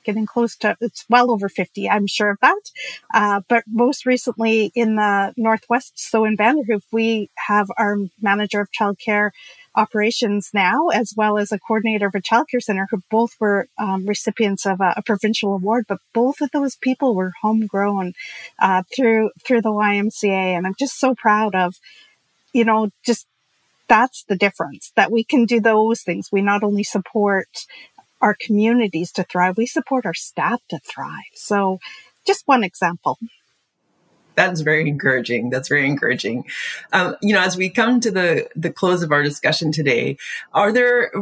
getting 0.04 0.26
close 0.26 0.56
to, 0.56 0.76
it's 0.80 1.04
well 1.08 1.30
over 1.30 1.48
50, 1.48 1.88
I'm 1.88 2.06
sure 2.06 2.30
of 2.30 2.38
that. 2.40 2.70
Uh, 3.12 3.40
but 3.48 3.64
most 3.66 4.06
recently 4.06 4.70
in 4.74 4.96
the 4.96 5.32
Northwest, 5.36 5.98
so 5.98 6.24
in 6.24 6.36
Vanderhoof, 6.36 6.82
we 6.92 7.30
have 7.36 7.68
our 7.76 7.96
manager 8.20 8.60
of 8.60 8.70
childcare 8.70 9.30
operations 9.76 10.50
now, 10.54 10.88
as 10.88 11.14
well 11.16 11.36
as 11.38 11.50
a 11.50 11.58
coordinator 11.58 12.06
of 12.06 12.14
a 12.14 12.20
childcare 12.20 12.62
center 12.62 12.86
who 12.90 13.02
both 13.10 13.34
were 13.40 13.66
um, 13.78 14.06
recipients 14.06 14.66
of 14.66 14.80
a, 14.80 14.94
a, 14.96 15.02
provincial 15.02 15.52
award, 15.54 15.84
but 15.88 15.98
both 16.12 16.40
of 16.40 16.50
those 16.52 16.76
people 16.76 17.14
were 17.14 17.32
homegrown 17.42 18.12
uh, 18.60 18.82
through 18.94 19.30
through 19.44 19.60
the 19.60 19.70
YMCA, 19.70 20.56
and 20.56 20.66
I'm 20.66 20.74
just 20.78 20.98
so 20.98 21.14
proud 21.14 21.54
of, 21.54 21.74
you 22.52 22.64
know, 22.64 22.90
just 23.04 23.26
that's 23.88 24.24
the 24.24 24.36
difference 24.36 24.92
that 24.96 25.10
we 25.10 25.24
can 25.24 25.44
do 25.44 25.60
those 25.60 26.02
things. 26.02 26.30
We 26.32 26.40
not 26.40 26.62
only 26.62 26.84
support 26.84 27.48
our 28.24 28.34
communities 28.40 29.12
to 29.12 29.22
thrive, 29.22 29.58
we 29.58 29.66
support 29.66 30.06
our 30.06 30.14
staff 30.14 30.60
to 30.70 30.78
thrive. 30.78 31.34
So, 31.34 31.78
just 32.26 32.42
one 32.46 32.64
example. 32.64 33.18
That's 34.34 34.62
very 34.62 34.88
encouraging. 34.88 35.50
That's 35.50 35.68
very 35.68 35.86
encouraging. 35.86 36.46
Um, 36.92 37.16
you 37.22 37.34
know, 37.34 37.40
as 37.40 37.56
we 37.56 37.68
come 37.68 38.00
to 38.00 38.10
the 38.10 38.48
the 38.56 38.72
close 38.72 39.02
of 39.02 39.12
our 39.12 39.22
discussion 39.22 39.70
today, 39.72 40.16
are 40.52 40.72
there 40.72 41.12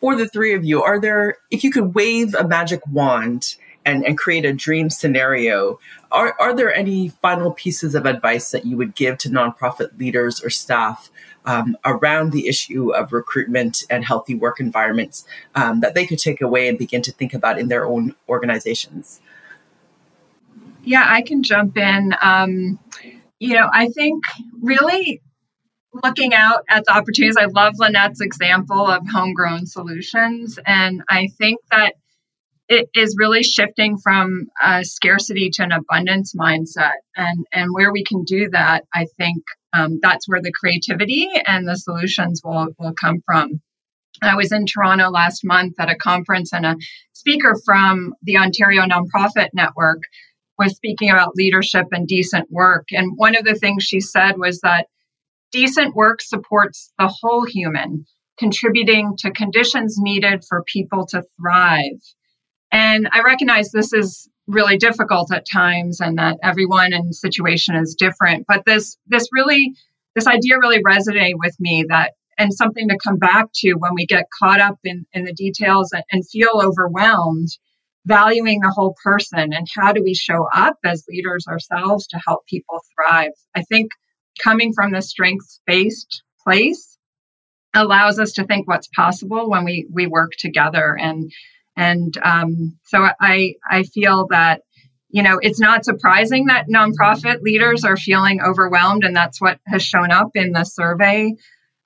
for 0.00 0.14
the 0.16 0.28
three 0.28 0.54
of 0.54 0.64
you? 0.64 0.82
Are 0.82 1.00
there, 1.00 1.36
if 1.50 1.64
you 1.64 1.70
could 1.70 1.94
wave 1.94 2.34
a 2.34 2.46
magic 2.46 2.80
wand 2.86 3.56
and, 3.84 4.06
and 4.06 4.16
create 4.16 4.46
a 4.46 4.52
dream 4.52 4.88
scenario, 4.88 5.78
are 6.10 6.36
are 6.40 6.54
there 6.54 6.72
any 6.72 7.08
final 7.20 7.52
pieces 7.52 7.94
of 7.94 8.06
advice 8.06 8.52
that 8.52 8.64
you 8.64 8.76
would 8.76 8.94
give 8.94 9.18
to 9.18 9.28
nonprofit 9.28 9.98
leaders 9.98 10.42
or 10.42 10.48
staff 10.48 11.10
um, 11.44 11.76
around 11.84 12.32
the 12.32 12.48
issue 12.48 12.94
of 12.94 13.12
recruitment 13.12 13.84
and 13.90 14.04
healthy 14.04 14.34
work 14.34 14.60
environments 14.60 15.26
um, 15.54 15.80
that 15.80 15.94
they 15.94 16.06
could 16.06 16.18
take 16.18 16.40
away 16.40 16.68
and 16.68 16.78
begin 16.78 17.02
to 17.02 17.12
think 17.12 17.34
about 17.34 17.58
in 17.58 17.68
their 17.68 17.86
own 17.86 18.14
organizations? 18.28 19.20
Yeah, 20.82 21.04
I 21.06 21.22
can 21.22 21.42
jump 21.42 21.76
in. 21.76 22.14
Um, 22.20 22.78
you 23.38 23.54
know, 23.54 23.68
I 23.72 23.88
think 23.88 24.24
really 24.60 25.22
looking 26.02 26.34
out 26.34 26.64
at 26.68 26.84
the 26.84 26.92
opportunities, 26.92 27.36
I 27.36 27.46
love 27.46 27.74
Lynette's 27.78 28.20
example 28.20 28.86
of 28.86 29.02
homegrown 29.08 29.66
solutions. 29.66 30.58
And 30.66 31.02
I 31.08 31.28
think 31.38 31.60
that 31.70 31.94
it 32.68 32.88
is 32.94 33.16
really 33.18 33.42
shifting 33.42 33.98
from 33.98 34.46
a 34.62 34.84
scarcity 34.84 35.50
to 35.50 35.62
an 35.62 35.72
abundance 35.72 36.34
mindset. 36.34 36.94
And, 37.14 37.46
and 37.52 37.70
where 37.72 37.92
we 37.92 38.04
can 38.04 38.24
do 38.24 38.50
that, 38.50 38.84
I 38.92 39.06
think 39.18 39.44
um, 39.74 39.98
that's 40.00 40.28
where 40.28 40.40
the 40.40 40.52
creativity 40.52 41.28
and 41.46 41.66
the 41.66 41.76
solutions 41.76 42.40
will, 42.44 42.68
will 42.78 42.94
come 42.94 43.20
from. 43.26 43.60
I 44.22 44.36
was 44.36 44.52
in 44.52 44.64
Toronto 44.66 45.10
last 45.10 45.44
month 45.44 45.74
at 45.80 45.90
a 45.90 45.96
conference, 45.96 46.52
and 46.52 46.64
a 46.64 46.76
speaker 47.12 47.56
from 47.64 48.14
the 48.22 48.38
Ontario 48.38 48.82
Nonprofit 48.82 49.48
Network 49.52 50.02
was 50.56 50.76
speaking 50.76 51.10
about 51.10 51.34
leadership 51.34 51.86
and 51.90 52.06
decent 52.06 52.48
work. 52.50 52.86
And 52.92 53.12
one 53.16 53.36
of 53.36 53.44
the 53.44 53.56
things 53.56 53.82
she 53.82 54.00
said 54.00 54.38
was 54.38 54.60
that 54.60 54.86
decent 55.50 55.96
work 55.96 56.22
supports 56.22 56.92
the 56.98 57.08
whole 57.08 57.44
human. 57.44 58.06
contributing 58.38 59.14
to 59.18 59.30
conditions 59.30 59.96
needed 59.98 60.44
for 60.48 60.64
people 60.64 61.06
to 61.06 61.22
thrive. 61.40 62.00
And 62.72 63.08
I 63.12 63.22
recognize 63.22 63.70
this 63.70 63.92
is 63.92 64.28
really 64.46 64.76
difficult 64.76 65.32
at 65.32 65.46
times 65.50 66.00
and 66.00 66.18
that 66.18 66.38
everyone 66.42 66.92
and 66.92 67.14
situation 67.14 67.76
is 67.76 67.94
different, 67.98 68.44
but 68.46 68.64
this 68.64 68.96
this 69.06 69.28
really 69.32 69.74
this 70.14 70.26
idea 70.26 70.58
really 70.58 70.82
resonated 70.82 71.34
with 71.36 71.54
me 71.58 71.84
that 71.88 72.12
and 72.36 72.52
something 72.52 72.88
to 72.88 72.98
come 73.02 73.16
back 73.16 73.46
to 73.54 73.74
when 73.74 73.94
we 73.94 74.06
get 74.06 74.26
caught 74.40 74.60
up 74.60 74.78
in, 74.84 75.06
in 75.12 75.24
the 75.24 75.32
details 75.32 75.92
and, 75.92 76.02
and 76.10 76.28
feel 76.28 76.60
overwhelmed 76.62 77.48
valuing 78.06 78.60
the 78.60 78.72
whole 78.74 78.94
person 79.02 79.52
and 79.52 79.66
how 79.74 79.92
do 79.92 80.02
we 80.02 80.14
show 80.14 80.46
up 80.52 80.76
as 80.84 81.04
leaders 81.08 81.46
ourselves 81.48 82.06
to 82.08 82.20
help 82.26 82.46
people 82.46 82.80
thrive. 82.94 83.30
I 83.54 83.62
think 83.62 83.90
coming 84.42 84.72
from 84.74 84.92
the 84.92 85.00
strengths 85.00 85.60
based 85.66 86.22
place 86.42 86.98
allows 87.74 88.18
us 88.18 88.32
to 88.32 88.44
think 88.44 88.68
what's 88.68 88.88
possible 88.88 89.48
when 89.48 89.64
we 89.64 89.86
we 89.90 90.06
work 90.06 90.32
together 90.38 90.96
and 90.98 91.32
and 91.76 92.16
um, 92.22 92.76
so 92.84 93.06
i 93.20 93.54
i 93.70 93.82
feel 93.82 94.26
that 94.30 94.62
you 95.08 95.22
know 95.22 95.38
it's 95.40 95.60
not 95.60 95.84
surprising 95.84 96.46
that 96.46 96.66
nonprofit 96.68 97.40
leaders 97.42 97.84
are 97.84 97.96
feeling 97.96 98.40
overwhelmed 98.42 99.04
and 99.04 99.14
that's 99.14 99.40
what 99.40 99.58
has 99.66 99.82
shown 99.82 100.10
up 100.10 100.30
in 100.34 100.52
the 100.52 100.64
survey 100.64 101.32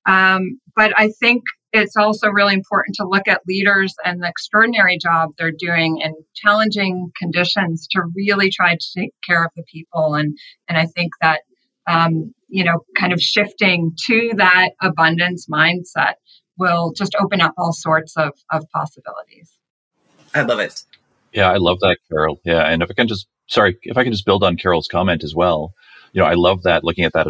um, 0.07 0.61
but 0.75 0.93
i 0.97 1.11
think 1.21 1.43
it's 1.71 1.97
also 1.97 2.29
really 2.29 2.55
important 2.55 2.97
to 2.97 3.07
look 3.07 3.29
at 3.29 3.43
leaders 3.47 3.95
and 4.03 4.23
the 4.23 4.29
extraordinary 4.29 4.97
job 4.97 5.31
they're 5.39 5.53
doing 5.53 6.01
in 6.03 6.15
challenging 6.35 7.11
conditions 7.19 7.87
to 7.91 8.01
really 8.17 8.51
try 8.51 8.75
to 8.75 8.87
take 8.97 9.13
care 9.29 9.45
of 9.45 9.51
the 9.57 9.65
people 9.71 10.15
and 10.15 10.37
and 10.69 10.79
i 10.79 10.87
think 10.87 11.13
that 11.21 11.41
um, 11.89 12.35
you 12.49 12.65
know, 12.65 12.85
kind 12.97 13.13
of 13.13 13.21
shifting 13.21 13.93
to 14.07 14.33
that 14.37 14.71
abundance 14.83 15.47
mindset 15.53 16.15
will 16.59 16.93
just 16.93 17.15
open 17.19 17.41
up 17.41 17.55
all 17.57 17.73
sorts 17.73 18.17
of, 18.17 18.33
of 18.51 18.65
possibilities. 18.73 19.58
I 20.35 20.43
love 20.43 20.61
it. 20.61 20.83
Yeah, 21.33 21.51
I 21.51 21.57
love 21.57 21.81
that, 21.81 21.99
Carol. 22.09 22.41
Yeah. 22.45 22.63
And 22.63 22.83
if 22.83 22.91
I 22.91 22.95
can 22.95 23.09
just, 23.09 23.27
sorry, 23.47 23.79
if 23.83 23.97
I 23.97 24.05
can 24.05 24.13
just 24.13 24.27
build 24.27 24.43
on 24.43 24.57
Carol's 24.57 24.89
comment 24.89 25.23
as 25.25 25.35
well, 25.35 25.75
you 26.13 26.23
know, 26.23 26.27
I 26.27 26.35
love 26.35 26.63
that 26.63 26.85
looking 26.85 27.05
at 27.05 27.13
that 27.13 27.27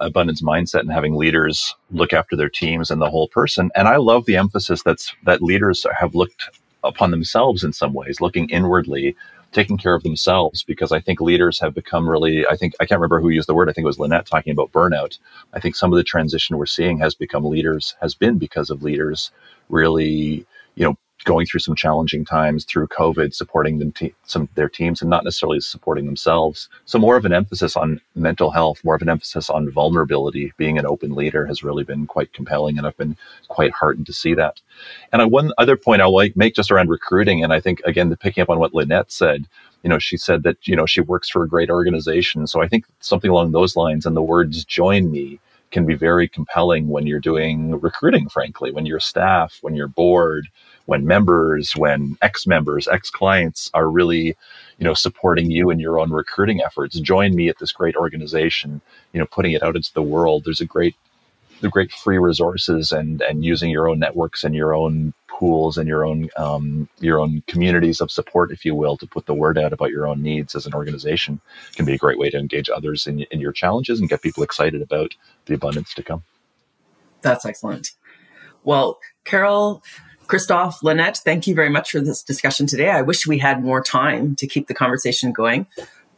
abundance 0.00 0.42
mindset 0.42 0.80
and 0.80 0.92
having 0.92 1.16
leaders 1.16 1.74
look 1.90 2.12
after 2.12 2.34
their 2.34 2.48
teams 2.48 2.90
and 2.90 3.00
the 3.00 3.10
whole 3.10 3.28
person. 3.28 3.70
And 3.76 3.88
I 3.88 3.96
love 3.96 4.24
the 4.24 4.36
emphasis 4.36 4.82
that's 4.82 5.14
that 5.24 5.42
leaders 5.42 5.86
have 5.98 6.14
looked 6.14 6.48
upon 6.82 7.10
themselves 7.10 7.62
in 7.62 7.72
some 7.72 7.92
ways, 7.92 8.20
looking 8.20 8.48
inwardly 8.48 9.14
taking 9.52 9.76
care 9.76 9.94
of 9.94 10.02
themselves 10.02 10.62
because 10.62 10.92
I 10.92 11.00
think 11.00 11.20
leaders 11.20 11.60
have 11.60 11.74
become 11.74 12.08
really, 12.08 12.46
I 12.46 12.56
think, 12.56 12.74
I 12.80 12.86
can't 12.86 12.98
remember 12.98 13.20
who 13.20 13.28
used 13.28 13.48
the 13.48 13.54
word. 13.54 13.68
I 13.68 13.72
think 13.72 13.84
it 13.84 13.86
was 13.86 13.98
Lynette 13.98 14.26
talking 14.26 14.52
about 14.52 14.72
burnout. 14.72 15.18
I 15.52 15.60
think 15.60 15.76
some 15.76 15.92
of 15.92 15.96
the 15.96 16.04
transition 16.04 16.56
we're 16.56 16.66
seeing 16.66 16.98
has 16.98 17.14
become 17.14 17.44
leaders, 17.44 17.94
has 18.00 18.14
been 18.14 18.38
because 18.38 18.70
of 18.70 18.82
leaders 18.82 19.30
really, 19.68 20.46
you 20.74 20.84
know, 20.84 20.96
going 21.24 21.46
through 21.46 21.60
some 21.60 21.74
challenging 21.74 22.24
times 22.24 22.64
through 22.64 22.88
COVID, 22.88 23.34
supporting 23.34 23.78
them 23.78 23.92
te- 23.92 24.14
some 24.24 24.48
their 24.54 24.68
teams 24.68 25.00
and 25.00 25.10
not 25.10 25.24
necessarily 25.24 25.60
supporting 25.60 26.06
themselves. 26.06 26.68
So 26.84 26.98
more 26.98 27.16
of 27.16 27.24
an 27.24 27.32
emphasis 27.32 27.76
on 27.76 28.00
mental 28.14 28.50
health, 28.50 28.84
more 28.84 28.94
of 28.94 29.02
an 29.02 29.08
emphasis 29.08 29.50
on 29.50 29.70
vulnerability. 29.70 30.52
Being 30.56 30.78
an 30.78 30.86
open 30.86 31.14
leader 31.14 31.46
has 31.46 31.62
really 31.62 31.84
been 31.84 32.06
quite 32.06 32.32
compelling, 32.32 32.78
and 32.78 32.86
I've 32.86 32.96
been 32.96 33.16
quite 33.48 33.72
heartened 33.72 34.06
to 34.06 34.12
see 34.12 34.34
that. 34.34 34.60
And 35.12 35.22
I, 35.22 35.24
one 35.24 35.52
other 35.58 35.76
point 35.76 36.02
I'll 36.02 36.14
like 36.14 36.36
make 36.36 36.54
just 36.54 36.70
around 36.70 36.88
recruiting, 36.88 37.42
and 37.42 37.52
I 37.52 37.60
think 37.60 37.80
again, 37.84 38.14
picking 38.16 38.42
up 38.42 38.50
on 38.50 38.58
what 38.58 38.74
Lynette 38.74 39.12
said, 39.12 39.46
you 39.82 39.90
know, 39.90 39.98
she 39.98 40.16
said 40.16 40.42
that 40.44 40.66
you 40.66 40.76
know 40.76 40.86
she 40.86 41.00
works 41.00 41.28
for 41.28 41.42
a 41.42 41.48
great 41.48 41.70
organization. 41.70 42.46
So 42.46 42.62
I 42.62 42.68
think 42.68 42.84
something 43.00 43.30
along 43.30 43.52
those 43.52 43.76
lines, 43.76 44.06
and 44.06 44.16
the 44.16 44.22
words 44.22 44.64
"join 44.64 45.10
me." 45.10 45.40
Can 45.72 45.86
be 45.86 45.94
very 45.94 46.28
compelling 46.28 46.88
when 46.88 47.06
you're 47.06 47.20
doing 47.20 47.80
recruiting, 47.80 48.28
frankly, 48.28 48.70
when 48.70 48.86
your 48.86 49.00
staff, 49.00 49.58
when 49.62 49.74
your 49.74 49.88
board, 49.88 50.48
when 50.86 51.06
members, 51.06 51.74
when 51.74 52.16
ex 52.22 52.46
members, 52.46 52.86
ex 52.88 53.10
clients 53.10 53.70
are 53.74 53.88
really, 53.90 54.36
you 54.78 54.84
know, 54.84 54.94
supporting 54.94 55.50
you 55.50 55.70
in 55.70 55.80
your 55.80 55.98
own 55.98 56.10
recruiting 56.10 56.60
efforts. 56.62 57.00
Join 57.00 57.34
me 57.34 57.48
at 57.48 57.58
this 57.58 57.72
great 57.72 57.96
organization, 57.96 58.80
you 59.12 59.20
know, 59.20 59.26
putting 59.26 59.52
it 59.52 59.62
out 59.62 59.76
into 59.76 59.92
the 59.94 60.02
world. 60.02 60.44
There's 60.44 60.60
a 60.60 60.66
great, 60.66 60.94
the 61.60 61.68
great 61.68 61.92
free 61.92 62.18
resources 62.18 62.92
and 62.92 63.22
and 63.22 63.44
using 63.44 63.70
your 63.70 63.88
own 63.88 63.98
networks 63.98 64.44
and 64.44 64.54
your 64.54 64.74
own 64.74 65.14
pools 65.42 65.76
and 65.76 65.88
your 65.88 66.04
own 66.04 66.28
um, 66.36 66.88
your 67.00 67.18
own 67.18 67.42
communities 67.48 68.00
of 68.00 68.12
support, 68.12 68.52
if 68.52 68.64
you 68.64 68.76
will, 68.76 68.96
to 68.96 69.08
put 69.08 69.26
the 69.26 69.34
word 69.34 69.58
out 69.58 69.72
about 69.72 69.90
your 69.90 70.06
own 70.06 70.22
needs 70.22 70.54
as 70.54 70.66
an 70.66 70.72
organization 70.72 71.40
can 71.74 71.84
be 71.84 71.94
a 71.94 71.98
great 71.98 72.16
way 72.16 72.30
to 72.30 72.38
engage 72.38 72.70
others 72.70 73.08
in, 73.08 73.22
in 73.32 73.40
your 73.40 73.50
challenges 73.50 73.98
and 73.98 74.08
get 74.08 74.22
people 74.22 74.44
excited 74.44 74.80
about 74.80 75.16
the 75.46 75.54
abundance 75.54 75.94
to 75.94 76.02
come. 76.04 76.22
That's 77.22 77.44
excellent. 77.44 77.90
Well, 78.62 79.00
Carol, 79.24 79.82
Christoph, 80.28 80.80
Lynette, 80.80 81.18
thank 81.18 81.48
you 81.48 81.56
very 81.56 81.70
much 81.70 81.90
for 81.90 81.98
this 81.98 82.22
discussion 82.22 82.68
today. 82.68 82.90
I 82.90 83.02
wish 83.02 83.26
we 83.26 83.38
had 83.38 83.64
more 83.64 83.82
time 83.82 84.36
to 84.36 84.46
keep 84.46 84.68
the 84.68 84.74
conversation 84.74 85.32
going, 85.32 85.66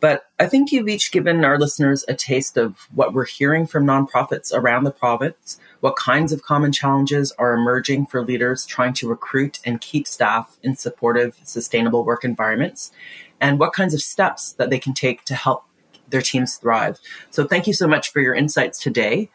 but 0.01 0.27
I 0.39 0.49
think 0.49 0.71
you've 0.71 0.89
each 0.89 1.13
given 1.13 1.47
our 1.47 1.59
listeners 1.59 2.05
a 2.09 2.15
taste 2.15 2.59
of 2.59 2.77
what 2.95 3.15
we're 3.15 3.25
hearing 3.25 3.67
from 3.67 3.87
nonprofits 3.87 4.53
around 4.53 4.85
the 4.85 4.91
province, 4.91 5.59
what 5.85 5.97
kinds 5.97 6.33
of 6.33 6.41
common 6.41 6.73
challenges 6.73 7.31
are 7.33 7.53
emerging 7.53 8.07
for 8.07 8.25
leaders 8.25 8.65
trying 8.65 8.95
to 8.95 9.07
recruit 9.07 9.61
and 9.67 9.83
keep 9.83 10.07
staff 10.07 10.57
in 10.63 10.75
supportive, 10.75 11.39
sustainable 11.43 12.07
work 12.07 12.25
environments, 12.25 12.91
and 13.39 13.59
what 13.59 13.75
kinds 13.75 13.93
of 13.93 14.01
steps 14.01 14.55
that 14.55 14.71
they 14.71 14.79
can 14.79 14.95
take 14.95 15.27
to 15.27 15.35
help 15.35 15.67
their 16.09 16.23
teams 16.23 16.57
thrive. 16.57 16.99
So 17.29 17.47
thank 17.47 17.67
you 17.67 17.75
so 17.75 17.87
much 17.87 18.13
for 18.13 18.21
your 18.21 18.35
insights 18.35 18.79
today. 18.79 19.29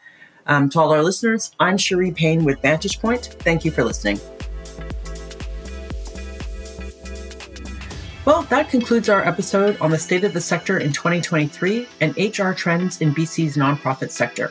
Um, 0.46 0.68
to 0.70 0.80
all 0.80 0.90
our 0.90 1.04
listeners, 1.04 1.52
I'm 1.60 1.76
Cherie 1.76 2.10
Payne 2.10 2.42
with 2.42 2.60
Vantage 2.62 2.98
Point. 2.98 3.26
Thank 3.38 3.64
you 3.64 3.70
for 3.70 3.84
listening. 3.84 4.18
Well, 8.24 8.42
that 8.42 8.68
concludes 8.68 9.08
our 9.08 9.24
episode 9.24 9.80
on 9.80 9.92
the 9.92 9.98
state 9.98 10.24
of 10.24 10.34
the 10.34 10.40
sector 10.40 10.80
in 10.80 10.92
2023 10.92 11.86
and 12.00 12.10
HR 12.16 12.50
trends 12.50 13.00
in 13.00 13.14
BC's 13.14 13.56
nonprofit 13.56 14.10
sector. 14.10 14.50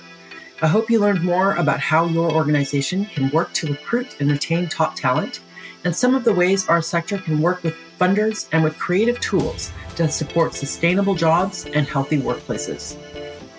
I 0.62 0.67
hope 0.67 0.89
you 0.89 1.00
learned 1.00 1.24
more 1.24 1.56
about 1.56 1.80
how 1.80 2.06
your 2.08 2.30
organization 2.34 3.06
can 3.06 3.30
work 3.30 3.54
to 3.54 3.67
recruit 3.67 4.17
and 4.19 4.30
retain 4.30 4.67
top 4.67 4.93
talent 4.93 5.39
and 5.86 5.95
some 5.95 6.13
of 6.13 6.26
the 6.26 6.34
ways 6.34 6.67
our 6.67 6.82
sector 6.82 7.17
can 7.17 7.41
work 7.41 7.63
with 7.63 7.78
funders 7.98 8.50
and 8.52 8.62
with 8.62 8.78
creative 8.78 9.22
tools 9.22 9.72
to 9.95 10.10
support 10.10 10.54
sustainable 10.54 11.15
jobs 11.15 11.65
and 11.67 11.88
healthy 11.88 12.17
workplaces. 12.17 12.98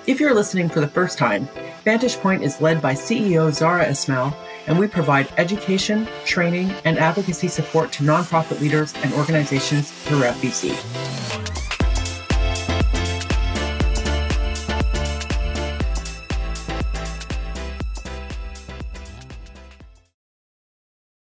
If 0.07 0.21
you're 0.21 0.35
listening 0.35 0.69
for 0.69 0.81
the 0.81 0.89
first 0.89 1.17
time, 1.17 1.49
Vantage 1.85 2.17
Point 2.19 2.43
is 2.43 2.61
led 2.61 2.83
by 2.83 2.93
CEO 2.93 3.51
Zahra 3.51 3.87
Esmail 3.87 4.37
and 4.67 4.79
we 4.79 4.87
provide 4.87 5.33
education, 5.39 6.07
training, 6.27 6.71
and 6.85 6.99
advocacy 6.99 7.49
support 7.49 7.93
to 7.93 8.03
nonprofit 8.03 8.61
leaders 8.61 8.93
and 8.97 9.15
organizations 9.15 9.91
throughout 9.91 10.35
BC. 10.37 11.30